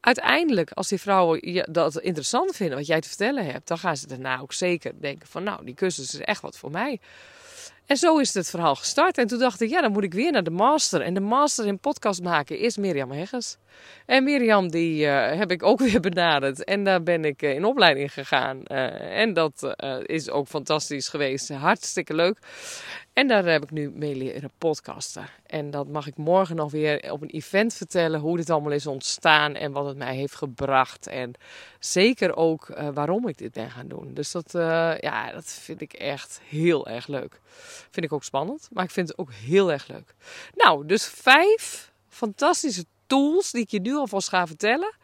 uiteindelijk, 0.00 0.70
als 0.72 0.88
die 0.88 1.00
vrouwen 1.00 1.66
dat 1.72 2.00
interessant 2.00 2.56
vinden 2.56 2.76
wat 2.76 2.86
jij 2.86 3.00
te 3.00 3.08
vertellen 3.08 3.44
hebt, 3.44 3.68
dan 3.68 3.78
gaan 3.78 3.96
ze 3.96 4.06
daarna 4.06 4.40
ook 4.40 4.52
zeker 4.52 4.92
denken 5.00 5.28
van 5.28 5.42
nou 5.42 5.64
die 5.64 5.74
cursus 5.74 6.14
is 6.14 6.20
echt 6.20 6.40
wat 6.40 6.58
voor 6.58 6.70
mij. 6.70 7.00
En 7.88 7.96
zo 7.96 8.18
is 8.18 8.34
het 8.34 8.50
verhaal 8.50 8.74
gestart. 8.74 9.18
En 9.18 9.26
toen 9.26 9.38
dacht 9.38 9.60
ik, 9.60 9.70
ja, 9.70 9.80
dan 9.80 9.92
moet 9.92 10.02
ik 10.02 10.14
weer 10.14 10.32
naar 10.32 10.42
de 10.42 10.50
master. 10.50 11.00
En 11.00 11.14
de 11.14 11.20
master 11.20 11.66
in 11.66 11.78
podcast 11.78 12.22
maken 12.22 12.58
is 12.58 12.76
Mirjam 12.76 13.10
Hegges. 13.10 13.56
En 14.06 14.24
Mirjam, 14.24 14.70
die 14.70 15.06
uh, 15.06 15.32
heb 15.32 15.50
ik 15.50 15.62
ook 15.62 15.78
weer 15.88 16.00
benaderd. 16.00 16.64
En 16.64 16.84
daar 16.84 17.02
ben 17.02 17.24
ik 17.24 17.42
uh, 17.42 17.54
in 17.54 17.64
opleiding 17.64 18.12
gegaan. 18.12 18.62
Uh, 18.66 19.20
en 19.20 19.32
dat 19.32 19.74
is 20.02 20.30
ook 20.30 20.46
fantastisch 20.46 21.08
geweest. 21.08 21.48
Hartstikke 21.48 22.14
leuk. 22.14 22.38
En 23.12 23.28
daar 23.28 23.44
heb 23.44 23.62
ik 23.62 23.70
nu 23.70 23.90
mee 23.90 24.14
leren 24.16 24.50
podcasten. 24.58 25.26
En 25.46 25.70
dat 25.70 25.88
mag 25.88 26.06
ik 26.06 26.16
morgen 26.16 26.56
nog 26.56 26.70
weer 26.70 27.12
op 27.12 27.22
een 27.22 27.30
event 27.30 27.74
vertellen 27.74 28.20
hoe 28.20 28.36
dit 28.36 28.50
allemaal 28.50 28.72
is 28.72 28.86
ontstaan 28.86 29.54
en 29.54 29.72
wat 29.72 29.86
het 29.86 29.96
mij 29.96 30.14
heeft 30.14 30.34
gebracht. 30.34 31.06
En 31.06 31.32
zeker 31.78 32.36
ook 32.36 32.66
waarom 32.94 33.28
ik 33.28 33.38
dit 33.38 33.52
ben 33.52 33.70
gaan 33.70 33.88
doen. 33.88 34.14
Dus 34.14 34.32
dat, 34.32 34.48
ja, 35.00 35.32
dat 35.32 35.44
vind 35.44 35.80
ik 35.80 35.92
echt 35.92 36.40
heel 36.48 36.86
erg 36.86 37.06
leuk. 37.06 37.40
Vind 37.90 38.06
ik 38.06 38.12
ook 38.12 38.24
spannend, 38.24 38.68
maar 38.72 38.84
ik 38.84 38.90
vind 38.90 39.08
het 39.08 39.18
ook 39.18 39.32
heel 39.32 39.72
erg 39.72 39.88
leuk. 39.88 40.14
Nou, 40.54 40.86
dus 40.86 41.06
vijf 41.06 41.92
fantastische 42.08 42.84
tools 43.06 43.50
die 43.50 43.62
ik 43.62 43.70
je 43.70 43.80
nu 43.80 43.94
alvast 43.94 44.28
ga 44.28 44.46
vertellen. 44.46 44.96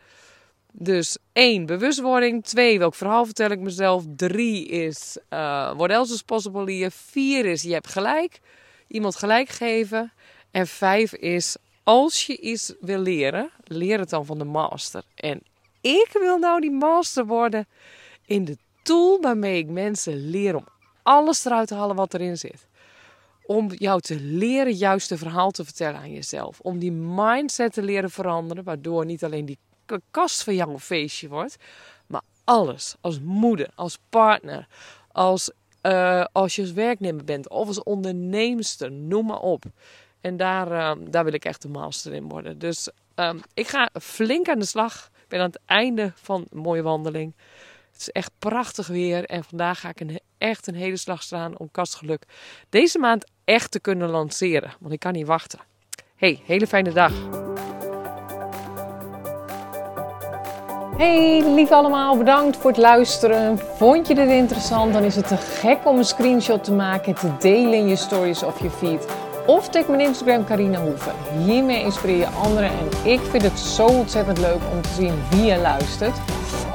Dus 0.72 1.18
één, 1.32 1.66
bewustwording. 1.66 2.44
Twee, 2.44 2.78
welk 2.78 2.94
verhaal 2.94 3.24
vertel 3.24 3.50
ik 3.50 3.58
mezelf. 3.58 4.04
Drie 4.16 4.66
is, 4.66 5.16
uh, 5.30 5.72
what 5.76 5.90
else 5.90 6.14
is 6.14 6.22
possible 6.22 6.70
hier. 6.70 6.90
Vier 6.90 7.44
is, 7.44 7.62
je 7.62 7.72
hebt 7.72 7.88
gelijk. 7.88 8.40
Iemand 8.88 9.16
gelijk 9.16 9.48
geven. 9.48 10.12
En 10.50 10.66
vijf 10.66 11.12
is, 11.12 11.56
als 11.82 12.26
je 12.26 12.40
iets 12.40 12.74
wil 12.80 12.98
leren, 12.98 13.50
leer 13.64 13.98
het 13.98 14.10
dan 14.10 14.26
van 14.26 14.38
de 14.38 14.44
master. 14.44 15.02
En 15.14 15.42
ik 15.80 16.08
wil 16.12 16.38
nou 16.38 16.60
die 16.60 16.70
master 16.70 17.26
worden 17.26 17.66
in 18.26 18.44
de 18.44 18.56
tool 18.82 19.20
waarmee 19.20 19.58
ik 19.58 19.68
mensen 19.68 20.30
leer 20.30 20.56
om 20.56 20.66
alles 21.04 21.44
eruit 21.44 21.68
te 21.68 21.74
halen 21.74 21.96
wat 21.96 22.14
erin 22.14 22.38
zit. 22.38 22.66
Om 23.46 23.72
jou 23.72 24.00
te 24.00 24.20
leren 24.20 24.72
juist 24.72 25.10
een 25.10 25.18
verhaal 25.18 25.50
te 25.50 25.64
vertellen 25.64 26.00
aan 26.00 26.12
jezelf. 26.12 26.60
Om 26.60 26.78
die 26.78 26.92
mindset 26.92 27.72
te 27.72 27.82
leren 27.82 28.10
veranderen, 28.10 28.64
waardoor 28.64 29.04
niet 29.04 29.24
alleen 29.24 29.44
die 29.44 29.58
kast 30.10 30.42
van 30.42 30.54
jou 30.54 30.70
een 30.70 30.80
feestje 30.80 31.28
wordt. 31.28 31.56
Maar 32.06 32.22
alles, 32.44 32.94
als 33.00 33.20
moeder, 33.20 33.68
als 33.74 33.98
partner, 34.08 34.66
als, 35.12 35.50
uh, 35.82 36.24
als 36.32 36.56
je 36.56 36.62
als 36.62 36.72
werknemer 36.72 37.24
bent 37.24 37.48
of 37.48 37.66
als 37.66 37.82
onderneemster, 37.82 38.92
noem 38.92 39.26
maar 39.26 39.40
op. 39.40 39.64
En 40.20 40.36
daar, 40.36 40.70
uh, 40.72 41.06
daar 41.10 41.24
wil 41.24 41.32
ik 41.32 41.44
echt 41.44 41.62
de 41.62 41.68
master 41.68 42.12
in 42.12 42.28
worden. 42.28 42.58
Dus 42.58 42.88
um, 43.14 43.40
ik 43.54 43.68
ga 43.68 43.90
flink 44.00 44.48
aan 44.48 44.58
de 44.58 44.64
slag. 44.64 45.10
Ik 45.22 45.28
ben 45.28 45.40
aan 45.40 45.46
het 45.46 45.60
einde 45.66 46.12
van 46.14 46.46
een 46.50 46.58
mooie 46.58 46.82
wandeling. 46.82 47.34
Het 47.94 48.02
is 48.02 48.11
echt 48.11 48.30
prachtig 48.38 48.87
weer. 48.87 49.24
En 49.24 49.44
vandaag 49.44 49.80
ga 49.80 49.88
ik 49.88 50.00
een, 50.00 50.20
echt 50.38 50.66
een 50.66 50.74
hele 50.74 50.96
slag 50.96 51.22
staan 51.22 51.59
om 51.59 51.70
kastgeluk 51.70 52.22
deze 52.68 52.98
maand 52.98 53.24
echt 53.44 53.70
te 53.70 53.80
kunnen 53.80 54.09
lanceren. 54.09 54.72
Want 54.80 54.92
ik 54.92 55.00
kan 55.00 55.12
niet 55.12 55.26
wachten. 55.26 55.59
Hey, 56.16 56.42
hele 56.44 56.66
fijne 56.66 56.92
dag. 56.92 57.12
Hey 60.96 61.42
lief 61.54 61.70
allemaal, 61.70 62.18
bedankt 62.18 62.57
voor 62.57 62.70
het 62.70 62.80
luisteren. 62.80 63.59
Vond 63.59 64.09
je 64.09 64.14
dit 64.14 64.28
interessant? 64.28 64.92
Dan 64.92 65.04
is 65.04 65.16
het 65.16 65.28
te 65.28 65.37
gek 65.37 65.87
om 65.87 65.98
een 65.98 66.04
screenshot 66.04 66.64
te 66.64 66.72
maken, 66.72 67.14
te 67.14 67.37
delen 67.38 67.78
in 67.78 67.88
je 67.88 67.96
stories 67.96 68.42
of 68.42 68.62
je 68.62 68.70
feed. 68.70 69.07
Of 69.46 69.68
tag 69.68 69.88
mijn 69.88 70.00
Instagram 70.00 70.44
Carina 70.44 70.80
Hoeven. 70.80 71.14
Hiermee 71.44 71.83
inspireer 71.83 72.16
je 72.16 72.26
anderen 72.26 72.70
en 72.70 73.11
ik 73.11 73.20
vind 73.20 73.42
het 73.42 73.59
zo 73.59 73.87
ontzettend 73.87 74.38
leuk 74.38 74.61
om 74.72 74.83
te 74.83 74.88
zien 74.88 75.14
wie 75.30 75.44
je 75.44 75.57
luistert. 75.57 76.16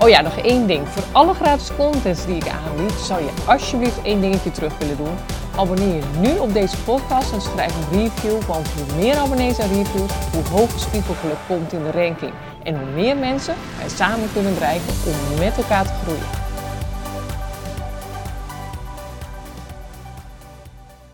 Oh 0.01 0.09
ja, 0.09 0.21
nog 0.21 0.37
één 0.37 0.67
ding. 0.67 0.87
Voor 0.87 1.03
alle 1.11 1.33
gratis 1.33 1.69
contents 1.75 2.25
die 2.25 2.35
ik 2.35 2.47
aanbied, 2.47 2.91
zou 2.91 3.21
je 3.21 3.29
alsjeblieft 3.45 4.01
één 4.01 4.21
dingetje 4.21 4.51
terug 4.51 4.77
willen 4.77 4.97
doen. 4.97 5.15
Abonneer 5.55 5.95
je 5.95 6.01
nu 6.19 6.37
op 6.37 6.53
deze 6.53 6.77
podcast 6.77 7.31
en 7.31 7.41
schrijf 7.41 7.73
een 7.75 7.99
review, 7.99 8.41
want 8.41 8.67
hoe 8.67 8.95
meer 8.97 9.17
abonnees 9.17 9.57
en 9.57 9.67
reviews, 9.67 10.11
hoe 10.33 10.43
hoger 10.51 10.79
spiegelgeluk 10.79 11.37
komt 11.47 11.73
in 11.73 11.83
de 11.83 11.91
ranking. 11.91 12.33
En 12.63 12.79
hoe 12.79 12.89
meer 12.93 13.17
mensen 13.17 13.55
wij 13.77 13.89
samen 13.89 14.29
kunnen 14.33 14.53
bereiken 14.53 14.93
om 15.05 15.39
met 15.39 15.57
elkaar 15.57 15.85
te 15.85 15.93
groeien. 16.03 16.38